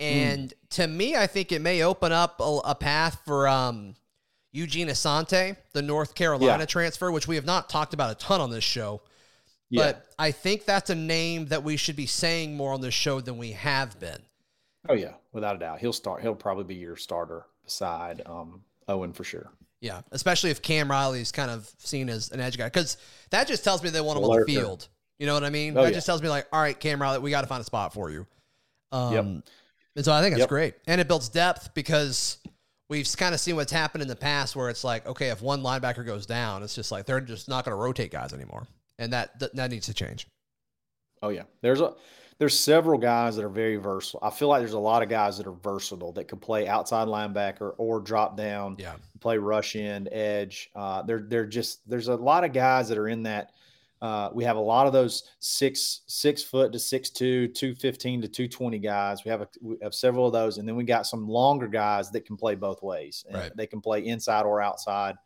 And 0.00 0.52
to 0.70 0.86
me, 0.86 1.16
I 1.16 1.26
think 1.26 1.50
it 1.50 1.60
may 1.60 1.82
open 1.82 2.12
up 2.12 2.40
a, 2.40 2.60
a 2.64 2.74
path 2.74 3.20
for 3.24 3.48
um, 3.48 3.96
Eugene 4.52 4.88
Asante, 4.88 5.56
the 5.72 5.82
North 5.82 6.14
Carolina 6.14 6.60
Yeah. 6.60 6.66
transfer, 6.66 7.10
which 7.10 7.26
we 7.26 7.34
have 7.36 7.44
not 7.46 7.68
talked 7.68 7.94
about 7.94 8.12
a 8.12 8.14
ton 8.14 8.40
on 8.40 8.50
this 8.50 8.64
show. 8.64 9.00
But 9.70 10.06
I 10.18 10.30
think 10.30 10.64
that's 10.64 10.88
a 10.88 10.94
name 10.94 11.46
that 11.48 11.62
we 11.62 11.76
should 11.76 11.96
be 11.96 12.06
saying 12.06 12.56
more 12.56 12.72
on 12.72 12.80
this 12.80 12.94
show 12.94 13.20
than 13.20 13.36
we 13.36 13.52
have 13.52 13.98
been. 14.00 14.22
Oh 14.88 14.94
yeah, 14.94 15.12
without 15.32 15.56
a 15.56 15.58
doubt, 15.58 15.80
he'll 15.80 15.92
start. 15.92 16.22
He'll 16.22 16.34
probably 16.34 16.64
be 16.64 16.76
your 16.76 16.96
starter 16.96 17.44
beside 17.64 18.22
um, 18.24 18.62
Owen 18.86 19.12
for 19.12 19.24
sure. 19.24 19.50
Yeah, 19.80 20.00
especially 20.10 20.50
if 20.50 20.60
Cam 20.60 20.90
Riley 20.90 21.20
is 21.20 21.30
kind 21.30 21.50
of 21.50 21.70
seen 21.78 22.08
as 22.08 22.30
an 22.32 22.40
edge 22.40 22.58
guy, 22.58 22.64
because 22.66 22.96
that 23.30 23.46
just 23.46 23.62
tells 23.62 23.82
me 23.82 23.90
they 23.90 24.00
want 24.00 24.18
him 24.18 24.24
on 24.24 24.40
the 24.40 24.46
field. 24.46 24.88
You 25.18 25.26
know 25.26 25.34
what 25.34 25.44
I 25.44 25.50
mean? 25.50 25.76
Oh, 25.76 25.82
that 25.82 25.90
yeah. 25.90 25.94
just 25.94 26.06
tells 26.06 26.22
me 26.22 26.28
like, 26.28 26.46
all 26.52 26.60
right, 26.60 26.78
Cam 26.78 27.00
Riley, 27.00 27.18
we 27.20 27.30
got 27.30 27.42
to 27.42 27.46
find 27.46 27.60
a 27.60 27.64
spot 27.64 27.92
for 27.92 28.10
you. 28.10 28.26
Um, 28.92 29.12
Yep. 29.12 29.24
And 29.96 30.04
so 30.04 30.12
I 30.12 30.20
think 30.20 30.34
that's 30.34 30.42
Yep. 30.42 30.48
great, 30.48 30.74
and 30.86 31.00
it 31.00 31.08
builds 31.08 31.28
depth 31.28 31.74
because 31.74 32.38
we've 32.88 33.08
kind 33.16 33.34
of 33.34 33.40
seen 33.40 33.56
what's 33.56 33.72
happened 33.72 34.02
in 34.02 34.08
the 34.08 34.16
past, 34.16 34.54
where 34.54 34.68
it's 34.68 34.84
like, 34.84 35.06
okay, 35.06 35.28
if 35.28 35.42
one 35.42 35.60
linebacker 35.62 36.06
goes 36.06 36.24
down, 36.24 36.62
it's 36.62 36.74
just 36.74 36.92
like 36.92 37.04
they're 37.04 37.20
just 37.20 37.48
not 37.48 37.64
going 37.64 37.76
to 37.76 37.82
rotate 37.82 38.12
guys 38.12 38.32
anymore, 38.32 38.66
and 38.98 39.12
that, 39.12 39.38
that 39.54 39.70
needs 39.70 39.86
to 39.86 39.94
change. 39.94 40.26
Oh 41.20 41.30
yeah, 41.30 41.42
there's 41.62 41.80
a 41.80 41.94
there's 42.38 42.58
several 42.58 42.98
guys 42.98 43.34
that 43.36 43.44
are 43.44 43.48
very 43.50 43.76
versatile. 43.76 44.20
I 44.22 44.30
feel 44.30 44.48
like 44.48 44.60
there's 44.60 44.72
a 44.72 44.78
lot 44.78 45.02
of 45.02 45.08
guys 45.08 45.38
that 45.38 45.46
are 45.46 45.52
versatile 45.52 46.12
that 46.12 46.28
could 46.28 46.40
play 46.40 46.68
outside 46.68 47.08
linebacker 47.08 47.74
or 47.78 48.00
drop 48.00 48.36
down, 48.36 48.76
Yeah, 48.78 48.94
play 49.20 49.38
rush 49.38 49.74
in, 49.74 50.08
edge. 50.12 50.70
Uh, 50.74 51.02
they're 51.02 51.24
they're 51.28 51.46
just 51.46 51.88
there's 51.88 52.08
a 52.08 52.14
lot 52.14 52.44
of 52.44 52.52
guys 52.52 52.88
that 52.88 52.98
are 52.98 53.08
in 53.08 53.24
that. 53.24 53.52
Uh, 54.00 54.30
we 54.32 54.44
have 54.44 54.56
a 54.56 54.60
lot 54.60 54.86
of 54.86 54.92
those 54.92 55.24
six 55.40 56.02
six 56.06 56.40
foot 56.44 56.72
to 56.72 56.78
six 56.78 57.10
two, 57.10 57.48
two 57.48 57.74
fifteen 57.74 58.22
to 58.22 58.28
two 58.28 58.46
twenty 58.46 58.78
guys. 58.78 59.24
We 59.24 59.32
have 59.32 59.40
a, 59.40 59.48
we 59.60 59.76
have 59.82 59.92
several 59.92 60.24
of 60.24 60.32
those, 60.32 60.58
and 60.58 60.68
then 60.68 60.76
we 60.76 60.84
got 60.84 61.06
some 61.06 61.26
longer 61.28 61.66
guys 61.66 62.12
that 62.12 62.24
can 62.24 62.36
play 62.36 62.54
both 62.54 62.80
ways. 62.80 63.24
And 63.26 63.36
Right. 63.36 63.52
They 63.56 63.66
can 63.66 63.80
play 63.80 64.06
inside 64.06 64.44
or 64.44 64.62
outside, 64.62 65.16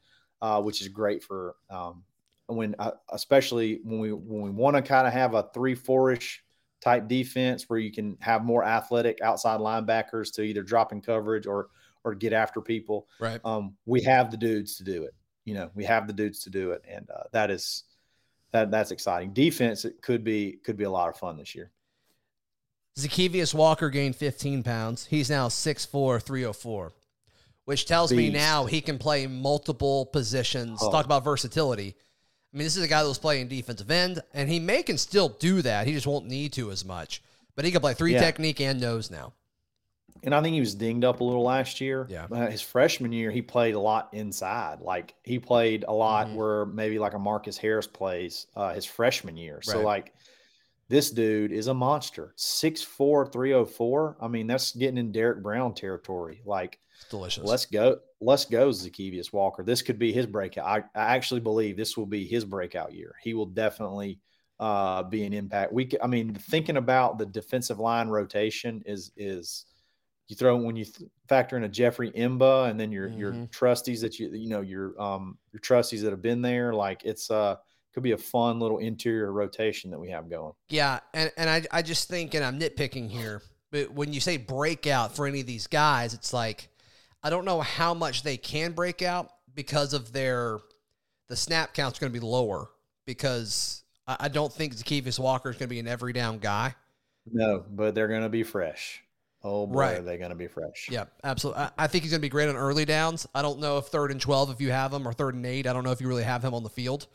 uh, 0.40 0.62
which 0.62 0.80
is 0.80 0.88
great 0.88 1.22
for 1.22 1.56
um, 1.68 2.04
when 2.46 2.74
uh, 2.78 2.92
especially 3.10 3.80
when 3.84 3.98
we 3.98 4.12
when 4.12 4.40
we 4.40 4.50
want 4.50 4.76
to 4.76 4.80
kind 4.82 5.06
of 5.06 5.12
have 5.12 5.34
a 5.34 5.50
three 5.52 5.74
four 5.74 6.12
ish 6.12 6.42
type 6.82 7.06
defense 7.06 7.64
where 7.68 7.78
you 7.78 7.92
can 7.92 8.16
have 8.20 8.44
more 8.44 8.64
athletic 8.64 9.20
outside 9.22 9.60
linebackers 9.60 10.32
to 10.34 10.42
either 10.42 10.62
drop 10.62 10.92
in 10.92 11.00
coverage 11.00 11.46
or 11.46 11.68
or 12.04 12.14
get 12.14 12.32
after 12.32 12.60
people 12.60 13.06
right. 13.20 13.40
um, 13.44 13.76
we 13.86 14.02
have 14.02 14.32
the 14.32 14.36
dudes 14.36 14.76
to 14.76 14.84
do 14.84 15.04
it. 15.04 15.14
You 15.44 15.54
know, 15.54 15.70
we 15.74 15.84
have 15.84 16.06
the 16.08 16.12
dudes 16.12 16.40
to 16.40 16.50
do 16.50 16.72
it, 16.72 16.84
and 16.88 17.08
uh, 17.10 17.24
that 17.32 17.50
is 17.50 17.84
that 18.52 18.70
that's 18.70 18.90
exciting. 18.90 19.32
Defense 19.32 19.84
it 19.84 20.02
could 20.02 20.24
be 20.24 20.58
could 20.64 20.76
be 20.76 20.84
a 20.84 20.90
lot 20.90 21.08
of 21.08 21.16
fun 21.16 21.36
this 21.36 21.54
year. 21.54 21.70
Zykeivous 22.98 23.54
Walker 23.54 23.88
gained 23.88 24.16
15 24.16 24.62
pounds. 24.62 25.06
He's 25.06 25.30
now 25.30 25.48
6'4", 25.48 26.20
304, 26.20 26.92
which 27.64 27.86
tells 27.86 28.12
me 28.12 28.28
now 28.28 28.66
he 28.66 28.82
can 28.82 28.98
play 28.98 29.26
multiple 29.26 30.04
positions. 30.06 30.80
Oh. 30.82 30.90
Talk 30.90 31.06
about 31.06 31.24
versatility. 31.24 31.96
I 32.52 32.56
mean, 32.58 32.64
this 32.66 32.76
is 32.76 32.82
a 32.82 32.88
guy 32.88 33.02
that 33.02 33.08
was 33.08 33.18
playing 33.18 33.48
defensive 33.48 33.90
end, 33.90 34.20
and 34.34 34.48
he 34.50 34.60
may 34.60 34.82
can 34.82 34.98
still 34.98 35.30
do 35.30 35.62
that. 35.62 35.86
He 35.86 35.94
just 35.94 36.06
won't 36.06 36.26
need 36.26 36.52
to 36.54 36.70
as 36.70 36.84
much. 36.84 37.22
But 37.56 37.64
he 37.64 37.70
can 37.70 37.80
play 37.80 37.94
three 37.94 38.12
Yeah. 38.12 38.20
technique 38.20 38.60
and 38.60 38.80
nose 38.80 39.10
now. 39.10 39.32
And 40.24 40.34
I 40.34 40.40
think 40.42 40.54
he 40.54 40.60
was 40.60 40.74
dinged 40.74 41.04
up 41.04 41.20
a 41.20 41.24
little 41.24 41.42
last 41.42 41.80
year. 41.80 42.06
Yeah. 42.08 42.26
Uh, 42.30 42.48
his 42.48 42.60
freshman 42.62 43.12
year, 43.12 43.30
he 43.30 43.42
played 43.42 43.74
a 43.74 43.80
lot 43.80 44.08
inside. 44.12 44.80
Like 44.80 45.14
he 45.24 45.38
played 45.38 45.84
a 45.88 45.92
lot 45.92 46.28
Mhm. 46.28 46.34
where 46.36 46.66
maybe 46.66 46.98
like 46.98 47.14
a 47.14 47.18
Marcus 47.18 47.56
Harris 47.58 47.86
plays 47.86 48.46
uh, 48.54 48.72
his 48.72 48.84
freshman 48.84 49.36
year. 49.36 49.60
So 49.62 49.78
Right. 49.78 49.84
like 49.84 50.14
this 50.92 51.10
dude 51.10 51.52
is 51.52 51.68
a 51.68 51.74
monster. 51.74 52.34
6'4", 52.36 53.26
304. 53.32 54.18
I 54.20 54.28
mean, 54.28 54.46
that's 54.46 54.76
getting 54.76 54.98
in 54.98 55.10
Derrick 55.10 55.42
Brown 55.42 55.72
territory. 55.72 56.42
Like 56.44 56.78
It's 56.98 57.06
delicious. 57.08 57.44
Let's 57.44 57.64
go. 57.64 57.96
Let's 58.20 58.44
go, 58.44 58.68
Zykeivous 58.68 59.32
Walker. 59.32 59.62
This 59.62 59.80
could 59.80 59.98
be 59.98 60.12
his 60.12 60.26
breakout. 60.26 60.66
I, 60.66 61.00
I 61.00 61.14
actually 61.16 61.40
believe 61.40 61.78
this 61.78 61.96
will 61.96 62.04
be 62.06 62.26
his 62.26 62.44
breakout 62.44 62.92
year. 62.92 63.14
He 63.22 63.32
will 63.32 63.46
definitely 63.46 64.20
uh, 64.60 65.02
be 65.04 65.24
an 65.24 65.32
impact. 65.32 65.72
We, 65.72 65.88
I 66.02 66.06
mean, 66.06 66.34
thinking 66.34 66.76
about 66.76 67.16
the 67.16 67.24
defensive 67.26 67.78
line 67.80 68.08
rotation 68.08 68.82
is 68.84 69.12
is 69.16 69.64
you 70.28 70.36
throw 70.36 70.56
when 70.56 70.76
you 70.76 70.84
th- 70.84 71.10
factor 71.26 71.56
in 71.56 71.64
a 71.64 71.68
Jeffrey 71.70 72.10
M'ba 72.12 72.70
and 72.70 72.78
then 72.78 72.92
your 72.92 73.08
your 73.08 73.32
Mhm. 73.32 73.50
trustees 73.50 74.02
that 74.02 74.18
you 74.18 74.28
you 74.34 74.48
know 74.50 74.60
your 74.60 75.00
um 75.00 75.38
your 75.52 75.60
trustees 75.60 76.02
that 76.02 76.10
have 76.10 76.22
been 76.22 76.42
there. 76.42 76.74
Like 76.74 77.02
it's 77.04 77.30
uh 77.30 77.56
could 77.92 78.02
be 78.02 78.12
a 78.12 78.18
fun 78.18 78.58
little 78.58 78.78
interior 78.78 79.30
rotation 79.32 79.90
that 79.90 79.98
we 79.98 80.08
have 80.10 80.30
going. 80.30 80.52
Yeah, 80.68 81.00
and, 81.12 81.30
and 81.36 81.50
I, 81.50 81.64
I 81.70 81.82
just 81.82 82.08
think, 82.08 82.34
and 82.34 82.44
I'm 82.44 82.58
nitpicking 82.58 83.10
here, 83.10 83.42
but 83.70 83.92
when 83.92 84.12
you 84.12 84.20
say 84.20 84.36
breakout 84.38 85.14
for 85.14 85.26
any 85.26 85.40
of 85.40 85.46
these 85.46 85.66
guys, 85.66 86.14
it's 86.14 86.32
like 86.32 86.68
I 87.22 87.30
don't 87.30 87.44
know 87.44 87.60
how 87.60 87.94
much 87.94 88.22
they 88.22 88.36
can 88.36 88.72
break 88.72 89.02
out 89.02 89.30
because 89.54 89.92
of 89.92 90.12
their 90.12 90.58
the 91.28 91.36
snap 91.36 91.72
count's 91.74 91.98
going 91.98 92.12
to 92.12 92.18
be 92.18 92.24
lower 92.24 92.68
because 93.06 93.82
I, 94.06 94.16
I 94.20 94.28
don't 94.28 94.52
think 94.52 94.74
Zykeivous 94.74 95.18
Walker 95.18 95.50
is 95.50 95.56
going 95.56 95.68
to 95.68 95.74
be 95.74 95.80
an 95.80 95.88
every 95.88 96.12
down 96.12 96.38
guy. 96.38 96.74
No, 97.30 97.64
but 97.70 97.94
they're 97.94 98.08
going 98.08 98.22
to 98.22 98.28
be 98.28 98.42
fresh. 98.42 99.02
oh 99.44 99.66
boy, 99.66 99.78
Right. 99.78 99.98
are 99.98 100.02
they 100.02 100.16
going 100.18 100.30
to 100.30 100.36
be 100.36 100.48
fresh? 100.48 100.88
Yeah, 100.90 101.04
absolutely. 101.24 101.62
I, 101.62 101.70
I 101.78 101.86
think 101.86 102.02
he's 102.04 102.10
going 102.10 102.20
to 102.20 102.26
be 102.26 102.28
great 102.28 102.48
on 102.48 102.56
early 102.56 102.84
downs. 102.84 103.26
I 103.34 103.42
don't 103.42 103.60
know 103.60 103.78
if 103.78 103.86
third 103.86 104.10
and 104.10 104.20
12, 104.20 104.50
if 104.50 104.60
you 104.60 104.70
have 104.72 104.92
him, 104.92 105.06
or 105.06 105.12
third 105.12 105.34
and 105.34 105.46
eight. 105.46 105.66
I 105.66 105.72
don't 105.72 105.84
know 105.84 105.92
if 105.92 106.00
you 106.00 106.08
really 106.08 106.24
have 106.24 106.44
him 106.44 106.52
on 106.54 106.62
the 106.64 106.68
field 106.70 107.06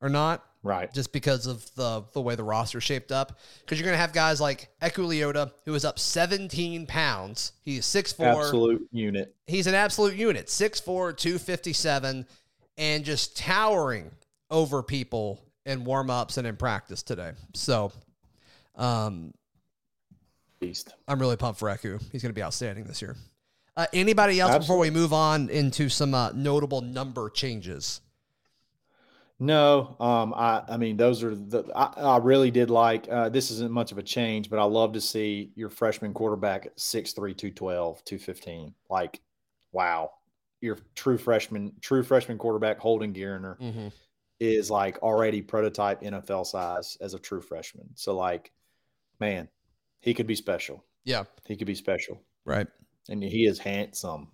or 0.00 0.08
not, 0.08 0.44
Right. 0.62 0.92
just 0.92 1.12
because 1.12 1.46
of 1.46 1.74
the, 1.74 2.04
the 2.12 2.20
way 2.20 2.34
the 2.34 2.42
roster 2.44 2.80
shaped 2.80 3.12
up. 3.12 3.38
Because 3.60 3.78
you're 3.78 3.86
going 3.86 3.94
to 3.94 4.00
have 4.00 4.12
guys 4.12 4.40
like 4.40 4.68
Eku 4.82 5.06
Leota, 5.06 5.52
who 5.64 5.74
is 5.74 5.84
up 5.84 5.98
17 5.98 6.86
pounds. 6.86 7.52
He's 7.62 7.86
6'4. 7.86 8.36
Absolute 8.44 8.88
unit. 8.92 9.34
He's 9.46 9.66
an 9.66 9.74
absolute 9.74 10.16
unit, 10.16 10.46
6'4, 10.46 11.16
257, 11.16 12.26
and 12.76 13.04
just 13.04 13.36
towering 13.36 14.10
over 14.50 14.82
people 14.82 15.42
in 15.66 15.84
warm 15.84 16.10
ups 16.10 16.36
and 16.36 16.46
in 16.46 16.56
practice 16.56 17.02
today. 17.02 17.32
So, 17.54 17.92
um, 18.76 19.32
Beast. 20.60 20.92
I'm 21.08 21.18
really 21.18 21.36
pumped 21.36 21.58
for 21.58 21.68
Eku. 21.68 22.00
He's 22.12 22.22
going 22.22 22.30
to 22.30 22.38
be 22.38 22.42
outstanding 22.42 22.84
this 22.84 23.00
year. 23.00 23.16
Uh, 23.76 23.86
anybody 23.94 24.40
else 24.40 24.58
before 24.58 24.78
we 24.78 24.90
move 24.90 25.12
on 25.14 25.48
into 25.48 25.88
some 25.88 26.12
uh, 26.12 26.32
notable 26.32 26.82
number 26.82 27.30
changes? 27.30 28.02
No, 29.42 29.96
um, 29.98 30.34
I, 30.36 30.62
I 30.68 30.76
mean, 30.76 30.98
those 30.98 31.22
are 31.24 31.34
the, 31.34 31.64
I, 31.74 32.14
I 32.14 32.16
really 32.18 32.50
did 32.50 32.68
like, 32.68 33.06
uh, 33.10 33.30
this 33.30 33.50
isn't 33.50 33.72
much 33.72 33.90
of 33.90 33.96
a 33.96 34.02
change, 34.02 34.50
but 34.50 34.58
I 34.58 34.64
love 34.64 34.92
to 34.92 35.00
see 35.00 35.50
your 35.56 35.70
freshman 35.70 36.12
quarterback 36.12 36.66
at 36.66 36.76
6'3, 36.76 37.14
212, 37.14 38.04
215. 38.04 38.74
Like, 38.90 39.20
wow. 39.72 40.10
Your 40.60 40.76
true 40.94 41.16
freshman, 41.16 41.72
true 41.80 42.02
freshman 42.02 42.36
quarterback, 42.36 42.78
Holden 42.78 43.14
Geriner, 43.14 43.58
Mm-hmm. 43.58 43.88
is 44.40 44.70
like 44.70 44.98
already 45.02 45.40
prototype 45.40 46.02
NFL 46.02 46.44
size 46.46 46.98
as 47.00 47.14
a 47.14 47.18
true 47.18 47.40
freshman. 47.40 47.88
So, 47.94 48.14
like, 48.14 48.52
man, 49.20 49.48
he 50.00 50.12
could 50.12 50.26
be 50.26 50.34
special. 50.34 50.84
Yeah, 51.04 51.24
He 51.46 51.56
could 51.56 51.66
be 51.66 51.74
special. 51.74 52.20
right. 52.44 52.66
And 53.08 53.22
he 53.22 53.46
is 53.46 53.58
handsome. 53.58 54.28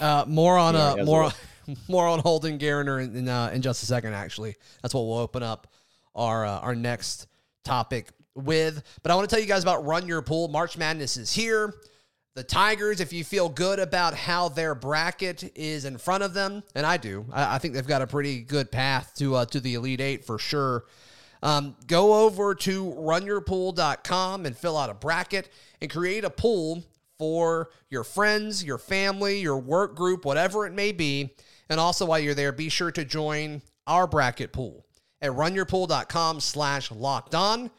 Uh, 0.00 0.24
more 0.26 0.56
on 0.56 0.74
more 1.04 1.22
a- 1.22 1.26
on, 1.26 1.32
more 1.88 2.06
on 2.06 2.20
Holden 2.20 2.58
Geriner 2.58 3.02
in 3.02 3.16
in, 3.16 3.28
uh, 3.28 3.50
in 3.52 3.62
just 3.62 3.82
a 3.82 3.86
second. 3.86 4.14
Actually, 4.14 4.56
that's 4.82 4.94
what 4.94 5.02
we'll 5.02 5.18
open 5.18 5.42
up 5.42 5.72
our 6.14 6.44
uh, 6.44 6.60
our 6.60 6.74
next 6.74 7.26
topic 7.64 8.08
with. 8.34 8.82
But 9.02 9.12
I 9.12 9.14
want 9.14 9.28
to 9.28 9.34
tell 9.34 9.42
you 9.42 9.48
guys 9.48 9.62
about 9.62 9.84
Run 9.84 10.06
Your 10.06 10.22
Pool. 10.22 10.48
March 10.48 10.76
Madness 10.76 11.16
is 11.16 11.32
here. 11.32 11.74
The 12.34 12.44
Tigers, 12.44 13.00
if 13.00 13.12
you 13.12 13.24
feel 13.24 13.48
good 13.48 13.80
about 13.80 14.14
how 14.14 14.48
their 14.48 14.76
bracket 14.76 15.56
is 15.56 15.84
in 15.84 15.98
front 15.98 16.22
of 16.22 16.34
them, 16.34 16.62
and 16.76 16.86
I 16.86 16.96
do, 16.96 17.26
I, 17.32 17.56
I 17.56 17.58
think 17.58 17.74
they've 17.74 17.86
got 17.86 18.00
a 18.00 18.06
pretty 18.06 18.42
good 18.42 18.70
path 18.70 19.12
to 19.16 19.34
uh, 19.34 19.44
to 19.46 19.60
the 19.60 19.74
Elite 19.74 20.00
Eight 20.00 20.24
for 20.24 20.38
sure. 20.38 20.84
Um, 21.42 21.76
go 21.86 22.24
over 22.24 22.54
to 22.54 22.84
runyourpool.com 22.84 24.46
and 24.46 24.56
fill 24.56 24.76
out 24.76 24.90
a 24.90 24.94
bracket 24.94 25.50
and 25.80 25.90
create 25.90 26.24
a 26.24 26.30
pool 26.30 26.84
for 27.18 27.70
your 27.90 28.04
friends, 28.04 28.64
your 28.64 28.78
family, 28.78 29.40
your 29.40 29.58
work 29.58 29.96
group, 29.96 30.24
whatever 30.24 30.66
it 30.66 30.72
may 30.72 30.92
be. 30.92 31.34
And 31.70 31.78
also 31.78 32.06
while 32.06 32.18
you're 32.18 32.34
there, 32.34 32.52
be 32.52 32.68
sure 32.68 32.90
to 32.92 33.04
join 33.04 33.62
our 33.86 34.06
bracket 34.06 34.52
pool 34.52 34.86
at 35.20 35.32
runyourpool.com 35.32 36.40
slash 36.40 36.90
locked 36.90 37.34
on. 37.34 37.70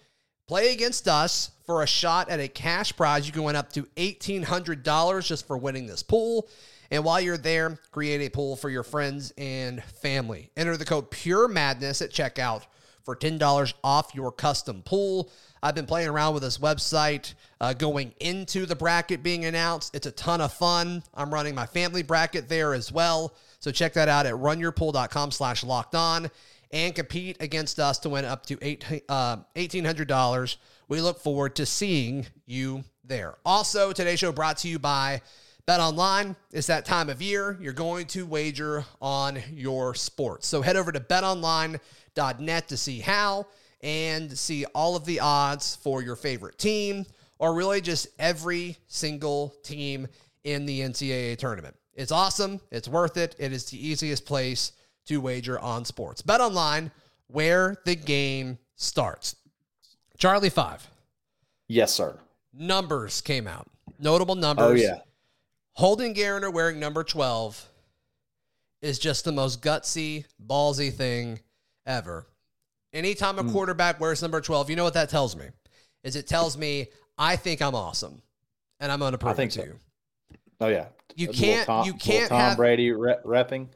Play 0.48 0.74
against 0.74 1.08
us 1.08 1.52
for 1.66 1.84
a 1.84 1.88
shot 1.88 2.30
at 2.30 2.40
a 2.40 2.48
cash 2.48 2.96
prize. 2.96 3.28
You 3.28 3.34
can 3.34 3.44
win 3.44 3.56
up 3.56 3.72
to 3.74 3.84
$1,800 3.98 5.26
just 5.26 5.46
for 5.46 5.58
winning 5.58 5.86
this 5.86 6.02
pool. 6.02 6.48
And 6.92 7.04
while 7.04 7.22
you're 7.22 7.38
there, 7.38 7.78
create 7.92 8.26
a 8.26 8.30
pool 8.30 8.56
for 8.56 8.70
your 8.70 8.82
friends 8.82 9.32
and 9.38 9.84
family. 9.84 10.50
Enter 10.58 10.76
the 10.76 10.86
code 10.86 11.12
Pure 11.12 11.50
Madness 11.50 12.02
at 12.02 12.10
checkout 12.10 12.64
for 13.04 13.16
$10 13.16 13.74
off 13.84 14.16
your 14.16 14.32
custom 14.32 14.82
pool. 14.82 15.32
I've 15.62 15.76
been 15.76 15.86
playing 15.86 16.10
around 16.10 16.34
with 16.34 16.44
this 16.44 16.58
website 16.58 17.34
uh, 17.62 17.74
going 17.74 18.14
into 18.20 18.66
the 18.66 18.76
bracket 18.76 19.22
being 19.22 19.46
announced. 19.46 19.96
It's 19.96 20.08
a 20.08 20.12
ton 20.12 20.42
of 20.42 20.54
fun. 20.54 21.04
I'm 21.14 21.34
running 21.34 21.54
my 21.54 21.66
family 21.66 22.02
bracket 22.02 22.50
there 22.50 22.74
as 22.74 22.92
well. 22.92 23.36
So 23.60 23.72
check 23.72 23.94
that 23.94 24.08
out 24.08 24.26
at 24.26 24.34
runyourpool.com 24.34 25.32
slash 25.32 25.64
locked 25.64 25.96
on 25.96 26.32
and 26.72 26.94
compete 26.94 27.38
against 27.40 27.80
us 27.80 28.00
to 28.00 28.10
win 28.10 28.26
up 28.26 28.46
to 28.48 28.58
eight, 28.62 28.86
uh, 29.10 29.38
$1,800. 29.56 30.58
We 30.88 31.02
look 31.02 31.20
forward 31.20 31.56
to 31.56 31.66
seeing 31.66 32.28
you 32.46 32.84
there. 33.04 33.36
Also, 33.46 33.92
today's 33.92 34.20
show 34.20 34.32
brought 34.32 34.58
to 34.60 34.68
you 34.68 34.80
by 34.80 35.22
Bet 35.66 35.80
Online. 35.80 36.36
It's 36.52 36.68
that 36.68 36.86
time 36.86 37.10
of 37.10 37.22
year. 37.22 37.58
You're 37.60 37.74
going 37.74 38.08
to 38.08 38.26
wager 38.26 38.86
on 39.02 39.40
your 39.52 39.94
sports. 39.94 40.48
So 40.48 40.62
head 40.62 40.76
over 40.76 40.92
to 40.92 41.00
betonline.net 41.00 42.68
to 42.68 42.78
see 42.78 43.00
how 43.00 43.48
and 43.82 44.38
see 44.38 44.66
all 44.74 44.96
of 44.96 45.06
the 45.06 45.20
odds 45.20 45.76
for 45.76 46.02
your 46.02 46.16
favorite 46.16 46.58
team 46.58 47.06
or 47.38 47.54
really 47.54 47.82
just 47.82 48.08
every 48.20 48.78
single 48.88 49.56
team 49.64 50.08
in 50.44 50.66
the 50.66 50.82
NCAA 50.82 51.38
tournament. 51.38 51.76
It's 52.00 52.12
awesome. 52.14 52.62
It's 52.72 52.88
worth 52.88 53.18
it. 53.18 53.36
It 53.38 53.52
is 53.52 53.66
the 53.66 53.78
easiest 53.88 54.26
place 54.26 54.72
to 55.08 55.20
wager 55.20 55.60
on 55.60 55.84
sports. 55.84 56.22
Bet 56.22 56.40
online, 56.40 56.92
where 57.28 57.76
the 57.84 57.96
game 57.96 58.58
starts. 58.76 59.36
Charlie 60.18 60.50
Five 60.50 60.88
Yes, 61.68 61.94
sir. 61.94 62.18
numbers 62.54 63.20
came 63.22 63.48
out. 63.48 63.68
Notable 64.00 64.36
numbers. 64.36 64.66
Oh, 64.66 64.74
yeah. 64.74 65.00
Holden 65.74 66.14
Geriner 66.14 66.52
wearing 66.54 66.80
number 66.80 67.04
12 67.04 67.68
is 68.82 68.98
just 68.98 69.26
the 69.26 69.32
most 69.34 69.62
gutsy, 69.62 70.24
ballsy 70.46 70.94
thing 70.94 71.40
ever. 71.86 72.26
Anytime 72.94 73.38
Hmm. 73.38 73.50
a 73.50 73.52
quarterback 73.52 74.00
wears 74.00 74.22
number 74.22 74.40
12, 74.42 74.70
you 74.70 74.76
know 74.78 74.84
what 74.86 74.94
that 74.94 75.10
tells 75.10 75.36
me? 75.36 75.48
Is 76.04 76.16
it 76.16 76.28
tells 76.28 76.56
me 76.58 76.88
I 77.18 77.36
think 77.36 77.62
I'm 77.62 77.76
awesome 77.76 78.22
and 78.80 78.90
I'm 78.90 79.00
going 79.00 79.12
to 79.12 79.18
prove 79.18 79.38
it 79.38 79.52
to 79.52 79.60
so. 79.60 79.66
you. 79.66 79.80
Oh, 80.60 80.68
yeah. 80.68 80.88
You 81.16 81.28
can't- 81.30 81.66
Tom, 81.66 81.86
you 81.86 81.94
can't 81.94 82.30
Tom 82.30 82.40
have- 82.40 82.58
Brady 82.58 82.92
re- 82.92 83.16
repping. 83.26 83.68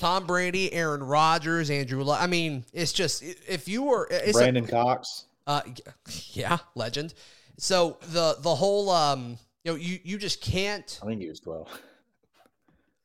Tom 0.00 0.26
Brady, 0.26 0.72
Aaron 0.72 1.02
Rodgers, 1.02 1.70
Andrew. 1.70 2.02
Lu- 2.02 2.12
I 2.12 2.26
mean, 2.26 2.64
it's 2.72 2.92
just 2.92 3.22
if 3.22 3.68
you 3.68 3.84
were 3.84 4.06
it's 4.10 4.36
a- 4.36 4.40
Brandon 4.40 4.66
Cox. 4.66 5.24
Uh, 5.46 5.62
yeah, 6.32 6.58
legend. 6.74 7.14
So 7.58 7.96
the 8.02 8.36
the 8.40 8.54
whole 8.54 8.90
um, 8.90 9.38
you 9.64 9.72
know, 9.72 9.76
you 9.76 9.98
you 10.04 10.18
just 10.18 10.40
can't. 10.42 10.98
I 11.02 11.06
think 11.06 11.20
he 11.22 11.28
was 11.28 11.40
12. 11.40 11.68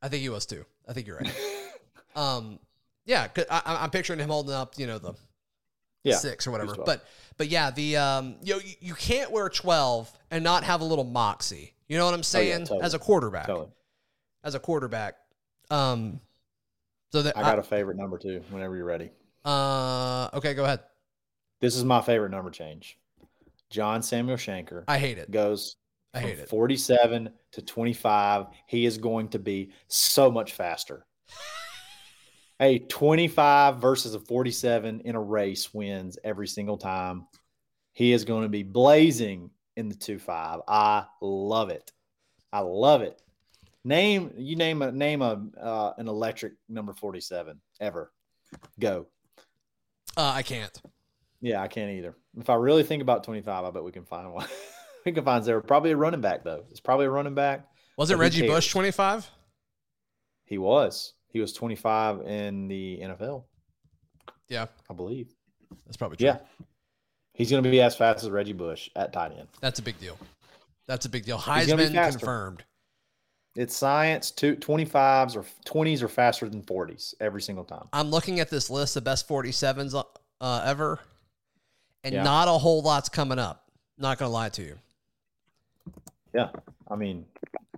I 0.01 0.09
think 0.09 0.21
he 0.21 0.29
was 0.29 0.45
too. 0.45 0.65
I 0.87 0.93
think 0.93 1.07
you're 1.07 1.17
right. 1.17 1.33
um, 2.15 2.59
yeah, 3.05 3.27
'cause 3.29 3.45
I, 3.49 3.61
I'm 3.65 3.89
picturing 3.89 4.19
him 4.19 4.29
holding 4.29 4.53
up, 4.53 4.73
you 4.77 4.85
know, 4.87 4.97
the 4.99 5.13
Yeah. 6.03 6.17
six 6.17 6.45
or 6.45 6.51
whatever. 6.51 6.75
But 6.85 7.05
but 7.37 7.47
yeah, 7.47 7.71
the 7.71 7.95
um, 7.97 8.35
you 8.43 8.55
know, 8.55 8.59
you, 8.59 8.73
you 8.81 8.93
can't 8.95 9.31
wear 9.31 9.47
12 9.47 10.11
and 10.31 10.43
not 10.43 10.63
have 10.65 10.81
a 10.81 10.85
little 10.85 11.05
moxie. 11.05 11.73
You 11.93 11.99
know 11.99 12.05
what 12.05 12.15
I'm 12.15 12.23
saying? 12.23 12.53
Oh, 12.63 12.65
totally. 12.65 12.81
As 12.81 12.95
a 12.95 12.99
quarterback, 12.99 13.45
Totally. 13.45 13.67
as 14.43 14.55
a 14.55 14.59
quarterback. 14.59 15.13
Um, 15.69 16.19
so 17.11 17.21
that 17.21 17.37
I 17.37 17.43
got 17.43 17.59
a 17.59 17.63
favorite 17.63 17.97
number 17.97 18.17
too, 18.17 18.41
whenever 18.49 18.75
you're 18.75 18.83
ready. 18.83 19.11
uh, 19.45 20.27
okay, 20.33 20.55
go 20.55 20.63
ahead. 20.63 20.79
This 21.61 21.75
is 21.75 21.83
my 21.83 22.01
favorite 22.01 22.31
number 22.31 22.49
change. 22.49 22.97
John 23.69 24.01
Samuel 24.01 24.37
Shenker 24.37 24.85
I 24.87 24.97
hate 24.97 25.19
it. 25.19 25.29
goes 25.29 25.75
I 26.15 26.19
hate 26.21 26.39
it. 26.39 26.49
47 26.49 27.29
to 27.51 27.61
25. 27.61 28.47
He 28.65 28.87
is 28.87 28.97
going 28.97 29.27
to 29.29 29.37
be 29.39 29.71
so 29.87 30.31
much 30.31 30.53
faster. 30.53 31.05
a 32.59 32.79
25 32.79 33.77
versus 33.79 34.15
a 34.15 34.19
47 34.19 35.01
in 35.01 35.13
a 35.15 35.21
race 35.21 35.71
wins 35.75 36.17
every 36.23 36.47
single 36.47 36.77
time. 36.77 37.27
He 37.93 38.13
is 38.13 38.25
going 38.25 38.41
to 38.43 38.49
be 38.49 38.63
blazing 38.63 39.51
in 39.75 39.89
the 39.89 39.95
2-5. 39.95 40.61
I 40.67 41.05
love 41.21 41.69
it. 41.69 41.91
I 42.51 42.59
love 42.59 43.01
it. 43.01 43.19
Name 43.85 44.31
you 44.37 44.55
name 44.55 44.81
a 44.81 44.91
name 44.91 45.21
a 45.21 45.41
uh, 45.61 45.93
an 45.97 46.07
electric 46.07 46.53
number 46.69 46.93
47 46.93 47.59
ever. 47.81 48.13
Go. 48.79 49.07
Uh, 50.15 50.31
I 50.35 50.41
can't. 50.43 50.81
Yeah, 51.41 51.61
I 51.61 51.67
can't 51.67 51.91
either. 51.91 52.15
If 52.39 52.49
I 52.49 52.55
really 52.55 52.83
think 52.83 53.01
about 53.01 53.25
25, 53.25 53.65
I 53.65 53.71
bet 53.71 53.83
we 53.83 53.91
can 53.91 54.05
find 54.05 54.31
one. 54.31 54.47
we 55.05 55.11
can 55.11 55.25
find 55.25 55.43
zero. 55.43 55.61
Probably 55.61 55.91
a 55.91 55.97
running 55.97 56.21
back, 56.21 56.45
though. 56.45 56.63
It's 56.71 56.79
probably 56.79 57.07
a 57.07 57.09
running 57.09 57.35
back. 57.35 57.67
Was 57.97 58.09
it 58.11 58.17
Reggie? 58.17 58.47
Bush 58.47 58.71
25? 58.71 59.29
He 60.45 60.57
was. 60.57 61.13
He 61.27 61.41
was 61.41 61.51
25 61.51 62.21
in 62.21 62.67
the 62.69 62.99
NFL, 63.01 63.43
Yeah, 64.47 64.67
I 64.89 64.93
believe. 64.93 65.33
that's 65.85 65.97
probably 65.97 66.17
true. 66.17 66.27
Yeah. 66.27 66.37
He's 67.33 67.49
going 67.49 67.63
to 67.63 67.69
be 67.69 67.81
as 67.81 67.95
fast 67.95 68.23
as 68.23 68.29
Reggie 68.29 68.53
Bush 68.53 68.89
at 68.95 69.11
tight 69.11 69.31
end. 69.37 69.47
That's 69.59 69.79
a 69.79 69.81
big 69.81 69.99
deal. 69.99 70.17
That's 70.87 71.05
a 71.05 71.09
big 71.09 71.25
deal. 71.25 71.37
Heisman 71.37 72.11
confirmed. 72.11 72.63
It's 73.55 73.75
science. 73.75 74.31
Two, 74.31 74.55
25s 74.55 75.35
or 75.35 75.45
20s 75.65 76.01
are 76.01 76.07
faster 76.07 76.49
than 76.49 76.61
40s 76.61 77.13
every 77.19 77.41
single 77.41 77.63
time. 77.63 77.87
I'm 77.93 78.09
looking 78.09 78.39
at 78.39 78.49
this 78.49 78.69
list 78.69 78.95
of 78.95 79.03
best 79.03 79.27
47s 79.27 80.03
uh, 80.41 80.61
ever, 80.65 80.99
and 82.03 82.13
Yeah. 82.15 82.23
not 82.23 82.47
a 82.47 82.51
whole 82.51 82.81
lot's 82.81 83.09
coming 83.09 83.39
up. 83.39 83.69
Not 83.97 84.17
gonna 84.17 84.31
lie 84.31 84.49
to 84.49 84.63
you. 84.63 84.77
Yeah. 86.33 86.49
I 86.89 86.95
mean, 86.95 87.25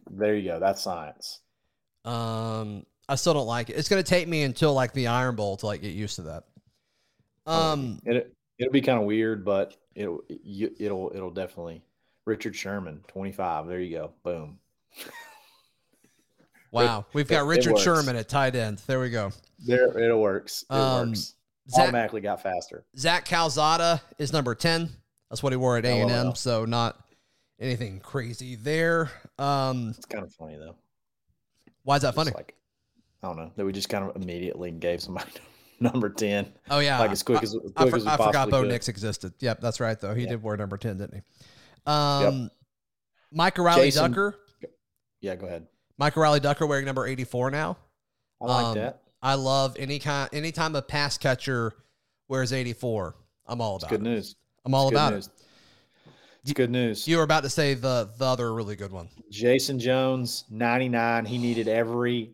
there 0.09 0.35
you 0.35 0.49
go. 0.49 0.59
That's 0.59 0.81
science. 0.81 1.41
Um, 2.05 2.85
I 3.09 3.15
still 3.15 3.33
don't 3.33 3.47
like 3.47 3.69
it. 3.69 3.73
It's 3.73 3.89
gonna 3.89 4.01
take 4.03 4.27
me 4.27 4.43
until 4.43 4.73
like 4.73 4.93
the 4.93 5.07
Iron 5.07 5.35
Bowl 5.35 5.57
to 5.57 5.65
like 5.65 5.81
get 5.81 5.93
used 5.93 6.15
to 6.15 6.21
that. 6.23 6.43
Um, 7.45 7.99
It, 8.05 8.33
it'll 8.57 8.71
be 8.73 8.81
kind 8.81 8.99
of 8.99 9.05
weird, 9.05 9.43
but 9.45 9.75
it'll, 9.95 10.21
you, 10.29 10.73
it'll, 10.79 11.11
it'll 11.15 11.31
definitely 11.31 11.83
Richard 12.25 12.55
Sherman, 12.55 13.01
25. 13.07 13.67
There 13.67 13.79
you 13.79 13.97
go. 13.97 14.13
Boom. 14.23 14.59
Wow, 16.71 17.05
we've 17.13 17.27
got 17.27 17.41
it 17.43 17.45
Richard 17.45 17.73
works. 17.73 17.83
Sherman 17.83 18.17
at 18.17 18.27
tight 18.27 18.53
end. 18.55 18.81
There 18.85 18.99
we 18.99 19.09
go. 19.09 19.31
There, 19.65 19.97
it 19.97 20.13
works. 20.17 20.65
It 20.69 20.73
Um, 20.73 21.09
works. 21.09 21.35
Zach, 21.69 21.83
Automatically 21.83 22.19
got 22.21 22.43
faster. 22.43 22.83
Zach 22.97 23.23
Calzada 23.25 24.01
is 24.19 24.33
number 24.33 24.53
ten. 24.55 24.89
That's 25.29 25.41
what 25.41 25.53
he 25.53 25.57
wore 25.57 25.77
at 25.77 25.85
A 25.85 26.01
and 26.01 26.11
M. 26.11 26.35
So 26.35 26.65
not 26.65 26.99
anything 27.61 27.99
crazy 28.01 28.55
there. 28.55 29.09
Um, 29.39 29.93
It's 29.95 30.05
kind 30.05 30.25
of 30.25 30.33
funny 30.33 30.57
though. 30.57 30.75
why 31.83 31.95
is 31.95 32.01
that 32.01 32.09
Just 32.09 32.17
funny? 32.17 32.31
Like, 32.35 32.55
I 33.23 33.27
don't 33.27 33.37
know 33.37 33.51
that 33.55 33.65
we 33.65 33.71
just 33.71 33.87
kind 33.89 34.03
of 34.09 34.21
immediately 34.21 34.71
gave 34.71 35.01
somebody 35.01 35.31
number 35.79 36.09
10. 36.09 36.51
oh 36.69 36.79
yeah, 36.79 36.99
like 36.99 37.11
as 37.11 37.23
quick 37.23 37.43
as- 37.43 37.53
as 37.55 37.61
I, 37.75 37.81
quick 37.81 37.89
for- 37.91 37.95
as 37.97 38.07
I 38.07 38.17
forgot 38.17 38.49
Bo 38.49 38.61
could. 38.61 38.69
Nix 38.69 38.87
existed. 38.87 39.33
Yep, 39.39 39.61
that's 39.61 39.79
right 39.79 39.99
though. 39.99 40.13
He 40.13 40.23
Yeah. 40.23 40.29
did 40.31 40.43
wear 40.43 40.57
number 40.57 40.77
ten, 40.77 40.97
didn't 40.97 41.15
he? 41.15 41.21
Um, 41.85 42.49
Micah 43.31 43.61
Riley 43.61 43.87
Jason- 43.87 44.11
Ducker. 44.11 44.35
Yeah, 45.21 45.35
go 45.35 45.45
ahead. 45.47 45.67
Mike 45.97 46.15
Riley 46.17 46.39
Ducker 46.39 46.65
wearing 46.65 46.85
number 46.85 47.07
eighty 47.07 47.23
four 47.23 47.49
now. 47.51 47.77
I 48.41 48.45
like 48.45 48.65
Um, 48.65 48.75
that. 48.75 49.01
I 49.21 49.35
love 49.35 49.75
any 49.79 49.97
kind 49.99 50.29
anytime 50.33 50.75
a 50.75 50.81
pass 50.81 51.17
catcher 51.17 51.73
wears 52.27 52.51
84. 52.53 53.15
I'm 53.47 53.61
all 53.61 53.75
It's 53.75 53.83
about 53.85 53.89
good 53.91 54.01
it. 54.01 54.03
news. 54.03 54.35
I'm 54.65 54.73
all 54.73 54.87
It's 54.89 54.93
about 54.93 55.13
it. 55.13 55.27
It's 56.43 56.53
good 56.53 56.69
news. 56.69 57.07
You 57.07 57.17
were 57.17 57.23
about 57.23 57.43
to 57.43 57.49
say 57.49 57.73
the 57.73 58.09
the 58.17 58.25
other 58.25 58.53
really 58.53 58.75
good 58.75 58.91
one. 58.91 59.09
Jayson 59.31 59.79
Jones, 59.79 60.43
99. 60.49 61.25
He 61.25 61.37
needed 61.39 61.67
every 61.67 62.33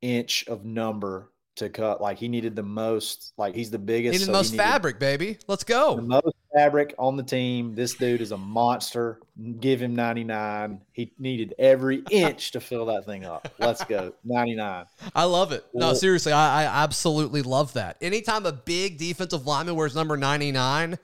inch 0.00 0.46
of 0.48 0.64
number 0.64 1.30
to 1.58 1.68
cut. 1.68 2.00
Like 2.00 2.18
he 2.18 2.28
needed 2.28 2.56
the 2.56 2.62
most, 2.62 3.32
like 3.36 3.54
he's 3.54 3.70
the 3.70 3.78
biggest. 3.78 4.12
Needed 4.12 4.26
so 4.26 4.32
the 4.32 4.38
he 4.38 4.38
most 4.38 4.50
needed 4.52 4.62
fabric, 4.62 4.98
baby. 4.98 5.38
Let's 5.46 5.64
The 5.64 5.72
go. 5.74 5.96
most 5.98 6.36
fabric 6.54 6.94
on 6.98 7.16
the 7.16 7.22
team. 7.22 7.74
This 7.74 7.94
dude 7.94 8.20
is 8.20 8.32
a 8.32 8.36
monster. 8.36 9.20
Give 9.60 9.80
him 9.82 9.94
99. 9.94 10.80
He 10.92 11.12
needed 11.18 11.54
every 11.58 12.02
inch 12.10 12.52
to 12.52 12.60
fill 12.60 12.86
that 12.86 13.04
thing 13.06 13.24
up. 13.24 13.52
Let's 13.58 13.84
go. 13.84 14.12
99. 14.24 14.86
I 15.14 15.24
love 15.24 15.52
it. 15.52 15.64
No, 15.74 15.94
seriously, 15.94 16.32
I, 16.32 16.62
I 16.64 16.82
absolutely 16.84 17.42
love 17.42 17.74
that. 17.74 17.96
Anytime 18.00 18.46
a 18.46 18.52
big 18.52 18.98
defensive 18.98 19.46
lineman 19.46 19.76
wears 19.76 19.94
number 19.94 20.16
99, 20.16 20.98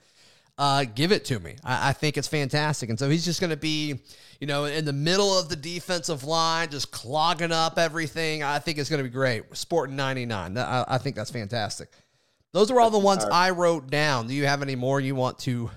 uh, 0.57 0.85
give 0.85 1.11
it 1.11 1.25
to 1.25 1.39
me. 1.39 1.55
I, 1.63 1.89
I 1.89 1.93
think 1.93 2.17
it's 2.17 2.27
fantastic. 2.27 2.89
And 2.89 2.97
so 2.97 3.09
he's 3.09 3.25
just 3.25 3.39
going 3.41 3.49
to 3.49 3.57
be, 3.57 3.99
you 4.39 4.47
know, 4.47 4.65
in 4.65 4.85
the 4.85 4.93
middle 4.93 5.37
of 5.37 5.49
the 5.49 5.55
defensive 5.55 6.23
line, 6.23 6.69
just 6.69 6.91
clogging 6.91 7.51
up 7.51 7.77
everything. 7.77 8.43
I 8.43 8.59
think 8.59 8.77
it's 8.77 8.89
going 8.89 8.99
to 8.99 9.03
be 9.03 9.13
great. 9.13 9.43
Sporting 9.55 9.95
99. 9.95 10.57
I, 10.57 10.85
I 10.87 10.97
think 10.97 11.15
that's 11.15 11.31
fantastic. 11.31 11.89
Those 12.53 12.71
are 12.71 12.79
all 12.79 12.89
the 12.89 12.99
ones 12.99 13.23
All 13.23 13.29
right. 13.31 13.47
I 13.47 13.49
wrote 13.49 13.89
down. 13.89 14.27
Do 14.27 14.33
you 14.33 14.45
have 14.45 14.61
any 14.61 14.75
more 14.75 15.01
you 15.01 15.13
want 15.13 15.39
to? 15.39 15.69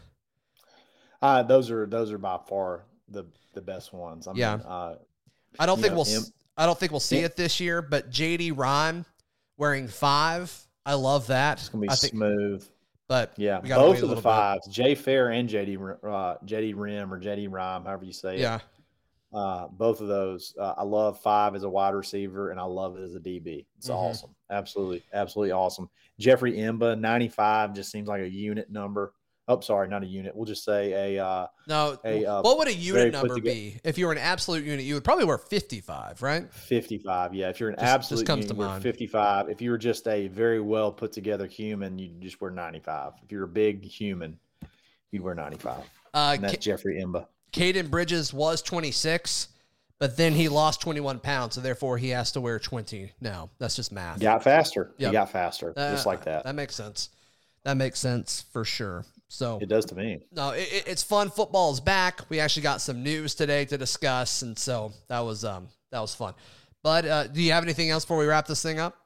Uh, 1.20 1.42
those 1.42 1.70
are 1.72 1.84
those 1.86 2.12
are 2.12 2.18
by 2.18 2.38
far 2.48 2.84
the 3.08 3.24
the 3.54 3.60
best 3.60 3.92
ones. 3.92 4.28
I 4.28 4.32
Yeah. 4.34 4.54
uh, 4.54 4.94
I 5.58 5.66
don't 5.66 5.80
think 5.80 5.90
know, 5.92 5.96
we'll. 5.96 6.04
him- 6.04 6.22
I 6.56 6.66
don't 6.66 6.78
think 6.78 6.92
we'll 6.92 7.00
see 7.00 7.18
him- 7.18 7.24
it 7.24 7.34
this 7.36 7.58
year. 7.58 7.82
But 7.82 8.10
JD 8.10 8.52
Rhyme 8.56 9.04
wearing 9.56 9.88
five. 9.88 10.56
I 10.86 10.94
love 10.94 11.26
that. 11.26 11.58
it's 11.58 11.68
gonna 11.68 11.82
be 11.82 11.90
I 11.90 11.96
think, 11.96 12.12
smooth. 12.12 12.64
But 13.08 13.32
Yeah, 13.38 13.60
both 13.60 13.96
of 13.96 14.00
the 14.02 14.06
little 14.08 14.14
bit. 14.16 14.22
fives, 14.22 14.66
Jay 14.68 14.94
Fair 14.94 15.30
and 15.30 15.48
JD 15.48 15.76
uh, 16.04 16.36
JD 16.44 16.74
Rim 16.76 17.12
or 17.12 17.18
JD 17.20 17.48
Rhyme, 17.50 17.84
however 17.84 18.04
you 18.04 18.12
say 18.12 18.36
it. 18.36 18.40
Yeah, 18.40 18.60
Uh, 19.32 19.66
both 19.68 20.00
of 20.02 20.08
those. 20.08 20.54
Uh, 20.60 20.74
I 20.76 20.82
love 20.84 21.18
five 21.20 21.54
as 21.54 21.62
a 21.62 21.68
wide 21.68 21.94
receiver, 21.94 22.50
and 22.50 22.60
I 22.60 22.64
love 22.64 22.96
it 22.98 23.02
as 23.02 23.14
a 23.14 23.20
DB. 23.20 23.66
It's 23.78 23.88
Mhm. 23.88 23.94
awesome. 23.94 24.34
Absolutely, 24.50 25.02
absolutely 25.14 25.52
awesome. 25.52 25.88
Jeffrey 26.18 26.52
M'ba, 26.52 26.98
ninety 26.98 27.28
five, 27.28 27.74
just 27.74 27.90
seems 27.90 28.08
like 28.08 28.20
a 28.22 28.28
unit 28.28 28.70
number. 28.70 29.14
Oh, 29.48 29.60
sorry, 29.60 29.88
not 29.88 30.02
a 30.02 30.06
unit. 30.06 30.36
We'll 30.36 30.44
just 30.44 30.62
say 30.62 31.16
a. 31.16 31.24
Uh, 31.24 31.46
no. 31.66 31.98
A, 32.04 32.24
uh, 32.26 32.42
what 32.42 32.58
would 32.58 32.68
a 32.68 32.74
unit 32.74 33.12
number 33.12 33.40
be 33.40 33.80
if 33.82 33.96
you 33.96 34.06
were 34.06 34.12
an 34.12 34.18
absolute 34.18 34.64
unit? 34.64 34.84
You 34.84 34.94
would 34.94 35.04
probably 35.04 35.24
wear 35.24 35.38
fifty-five, 35.38 36.20
right? 36.20 36.52
55 36.52 37.34
yeah 37.34 37.48
if 37.48 37.58
you're 37.58 37.70
an 37.70 37.76
Just- 37.76 37.84
just 37.84 37.94
absolute 37.94 38.26
comes 38.26 38.44
unit, 38.44 38.56
to 38.56 38.62
you 38.62 38.68
mind. 38.68 38.82
55 38.82 39.48
if 39.48 39.62
you 39.62 39.70
were 39.70 39.78
just 39.78 40.06
a 40.06 40.28
very 40.28 40.60
well 40.60 40.92
put 40.92 41.12
together 41.12 41.46
human 41.46 41.98
you'd 41.98 42.20
just 42.20 42.40
wear 42.40 42.50
95 42.50 43.12
if 43.24 43.32
you're 43.32 43.44
a 43.44 43.48
big 43.48 43.82
human 43.84 44.38
you'd 45.10 45.22
wear 45.22 45.34
95 45.34 45.78
Uh, 46.12 46.32
and 46.34 46.44
that's 46.44 46.54
Ca- 46.54 46.60
jeffrey 46.60 47.02
m'ba 47.02 47.26
Caden 47.52 47.88
Bridges 47.90 48.34
was 48.34 48.60
twenty-six, 48.60 49.48
but 49.98 50.18
then 50.18 50.34
he 50.34 50.48
lost 50.50 50.82
twenty-one 50.82 51.18
pounds, 51.20 51.54
so 51.54 51.62
therefore 51.62 51.96
he 51.96 52.10
has 52.10 52.30
to 52.32 52.40
wear 52.42 52.58
twenty 52.58 53.12
now. 53.22 53.48
That's 53.58 53.74
just 53.76 53.90
math. 53.92 54.20
got 54.20 54.44
faster 54.44 54.92
Yep. 54.98 55.08
he 55.08 55.12
got 55.12 55.30
faster 55.32 55.72
Uh, 55.74 55.92
just 55.92 56.04
like 56.04 56.24
that 56.24 56.44
That 56.44 56.54
makes 56.54 56.74
sense. 56.76 57.08
That 57.64 57.76
makes 57.78 57.98
sense 57.98 58.44
for 58.52 58.64
sure. 58.66 59.04
So 59.28 59.58
it 59.60 59.68
does 59.68 59.84
to 59.86 59.94
me 59.94 60.20
no, 60.32 60.50
it, 60.50 60.68
it- 60.72 60.84
it's 60.88 61.02
fun. 61.02 61.30
Football 61.30 61.70
is 61.72 61.80
back. 61.80 62.22
We 62.30 62.40
actually 62.40 62.62
got 62.62 62.80
some 62.80 63.02
news 63.02 63.34
today 63.34 63.64
to 63.66 63.76
discuss, 63.78 64.42
and 64.42 64.58
so 64.58 64.92
that 65.08 65.20
was 65.20 65.44
um 65.44 65.68
that 65.90 66.00
was 66.00 66.14
fun. 66.14 66.34
But 66.82 67.04
uh, 67.04 67.26
do 67.26 67.42
you 67.42 67.52
have 67.52 67.64
anything 67.64 67.90
else 67.90 68.04
before 68.04 68.18
we 68.18 68.26
wrap 68.26 68.46
this 68.46 68.62
thing 68.62 68.78
up? 68.78 68.96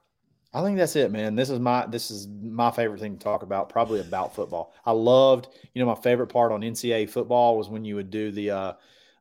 I 0.54 0.62
think 0.62 0.76
that's 0.76 0.94
it, 0.96 1.10
man. 1.10 1.34
This 1.34 1.48
is 1.50 1.58
my 1.58 1.86
this 1.86 2.10
is 2.10 2.28
my 2.28 2.70
favorite 2.70 3.00
thing 3.00 3.16
to 3.16 3.22
talk 3.24 3.42
about, 3.42 3.68
probably 3.70 4.00
about 4.00 4.34
football. 4.34 4.74
I 4.84 4.92
loved, 4.92 5.48
you 5.74 5.80
know, 5.82 5.86
my 5.92 6.00
favorite 6.00 6.26
part 6.28 6.52
on 6.52 6.60
NCAA 6.60 7.08
football 7.08 7.56
was 7.56 7.68
when 7.70 7.84
you 7.84 7.96
would 7.96 8.10
do 8.10 8.30
the 8.30 8.50
uh 8.50 8.72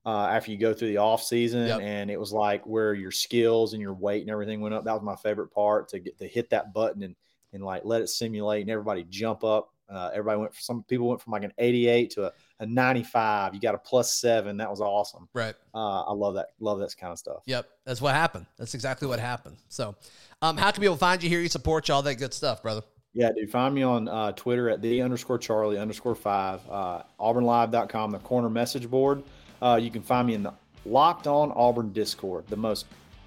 uh 0.06 0.26
after 0.28 0.52
you 0.52 0.58
go 0.58 0.74
through 0.74 0.90
the 0.90 0.98
off 0.98 1.24
season 1.24 1.68
Yep. 1.68 1.80
and 1.82 2.12
it 2.12 2.20
was 2.20 2.34
like 2.34 2.66
where 2.68 2.94
your 2.94 3.12
skills 3.12 3.74
and 3.74 3.82
your 3.82 3.94
weight 3.94 4.22
and 4.22 4.30
everything 4.30 4.60
went 4.60 4.76
up. 4.76 4.84
That 4.84 4.94
was 4.94 5.04
my 5.04 5.16
favorite 5.16 5.54
part 5.54 5.88
to 5.90 6.00
get 6.00 6.18
to 6.20 6.28
hit 6.28 6.50
that 6.52 6.74
button 6.74 7.02
and 7.04 7.16
and 7.54 7.64
like 7.64 7.84
let 7.86 8.02
it 8.02 8.08
simulate 8.10 8.62
and 8.62 8.70
everybody 8.70 9.06
jump 9.10 9.44
up. 9.44 9.70
Uh, 9.92 10.10
everybody 10.14 10.40
went 10.40 10.56
for 10.56 10.62
some 10.62 10.84
people 10.84 11.08
went 11.08 11.22
from 11.22 11.32
like 11.32 11.44
an 11.44 11.54
88 11.58 12.10
to 12.12 12.26
a, 12.28 12.32
a 12.60 12.66
95. 12.66 13.54
You 13.54 13.60
got 13.60 13.76
a 13.76 13.78
plus 13.78 14.14
seven. 14.14 14.58
That 14.58 14.70
was 14.70 14.82
awesome. 14.82 15.28
Right. 15.34 15.56
Uh, 15.74 16.04
I 16.04 16.14
love 16.14 16.36
that. 16.36 16.48
Love 16.60 16.80
that 16.80 16.96
kind 16.98 17.12
of 17.12 17.20
stuff. 17.20 17.44
Yep, 17.46 17.68
that's 17.86 18.02
what 18.02 18.16
happened. 18.16 18.46
That's 18.58 18.74
exactly 18.74 19.08
what 19.08 19.20
happened. 19.20 19.58
So, 19.70 19.96
um, 20.42 20.58
how 20.58 20.72
can 20.72 20.82
people 20.82 20.98
find 20.98 21.22
you, 21.22 21.30
hear 21.30 21.42
you, 21.42 21.50
support 21.50 21.88
you, 21.88 21.94
all 21.94 22.02
that 22.04 22.16
good 22.16 22.34
stuff, 22.34 22.62
brother? 22.62 22.84
Yeah, 23.14 23.32
dude. 23.36 23.52
Find 23.52 23.76
me 23.76 23.84
on 23.84 24.08
uh, 24.08 24.32
Twitter 24.32 24.70
at 24.70 24.82
the 24.82 25.02
underscore 25.02 25.38
Charlie 25.38 25.78
underscore 25.78 26.16
five, 26.16 26.62
uh, 26.70 27.04
auburnlive.com, 27.20 28.12
the 28.12 28.20
corner 28.20 28.50
message 28.50 28.90
board. 28.90 29.24
Uh, 29.62 29.78
you 29.82 29.92
can 29.92 30.02
find 30.02 30.28
me 30.28 30.34
in 30.34 30.44
the 30.44 30.54
Locked 30.86 31.28
On 31.28 31.52
Auburn 31.56 31.92
Discord, 31.92 32.48
the 32.48 32.56
most 32.56 32.86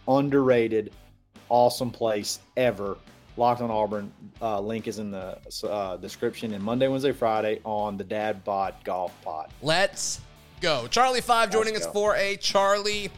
underrated, 0.09 0.93
awesome 1.49 1.91
place 1.91 2.41
ever. 2.57 2.97
Locked 3.37 3.61
on 3.61 3.71
Auburn. 3.71 4.13
Uh, 4.41 4.61
link 4.61 4.87
is 4.87 4.99
in 4.99 5.11
the 5.11 5.39
uh, 5.69 5.97
description. 5.97 6.55
And 6.55 6.63
Monday, 6.63 6.89
Wednesday, 6.89 7.13
Friday 7.13 7.61
on 7.65 7.97
the 7.97 8.05
Dad 8.05 8.45
Bod 8.45 8.75
Golf 8.85 9.13
Pod. 9.23 9.51
Let's 9.63 10.21
go. 10.61 10.87
Charlie 10.89 11.21
Five 11.21 11.51
joining 11.51 11.77
us 11.77 11.87
for 11.87 12.17
a 12.17 12.37
Charlie 12.37 13.11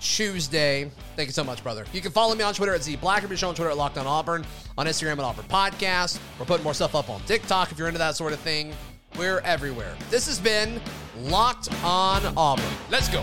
Tuesday. 0.00 0.90
Thank 1.14 1.28
you 1.28 1.32
so 1.32 1.44
much, 1.44 1.62
brother. 1.62 1.84
You 1.92 2.00
can 2.00 2.10
follow 2.10 2.34
me 2.34 2.42
on 2.42 2.54
Twitter 2.54 2.74
at 2.74 2.82
Z 2.82 2.96
Blackerby 2.96 3.36
Show 3.36 3.48
on 3.48 3.54
Twitter 3.54 3.70
at 3.70 3.76
Locked 3.76 3.98
On 3.98 4.06
Auburn, 4.06 4.44
on 4.78 4.86
Instagram 4.86 5.12
at 5.12 5.20
Auburn 5.20 5.44
Podcast. 5.44 6.18
We're 6.38 6.46
putting 6.46 6.64
more 6.64 6.74
stuff 6.74 6.94
up 6.94 7.08
on 7.10 7.20
TikTok 7.22 7.70
if 7.70 7.78
you're 7.78 7.88
into 7.88 7.98
that 7.98 8.16
sort 8.16 8.32
of 8.32 8.40
thing. 8.40 8.72
We're 9.18 9.40
everywhere. 9.40 9.94
This 10.08 10.26
has 10.26 10.38
been 10.38 10.80
Locked 11.18 11.68
On 11.84 12.22
Auburn. 12.36 12.64
Let's 12.90 13.08
go. 13.08 13.22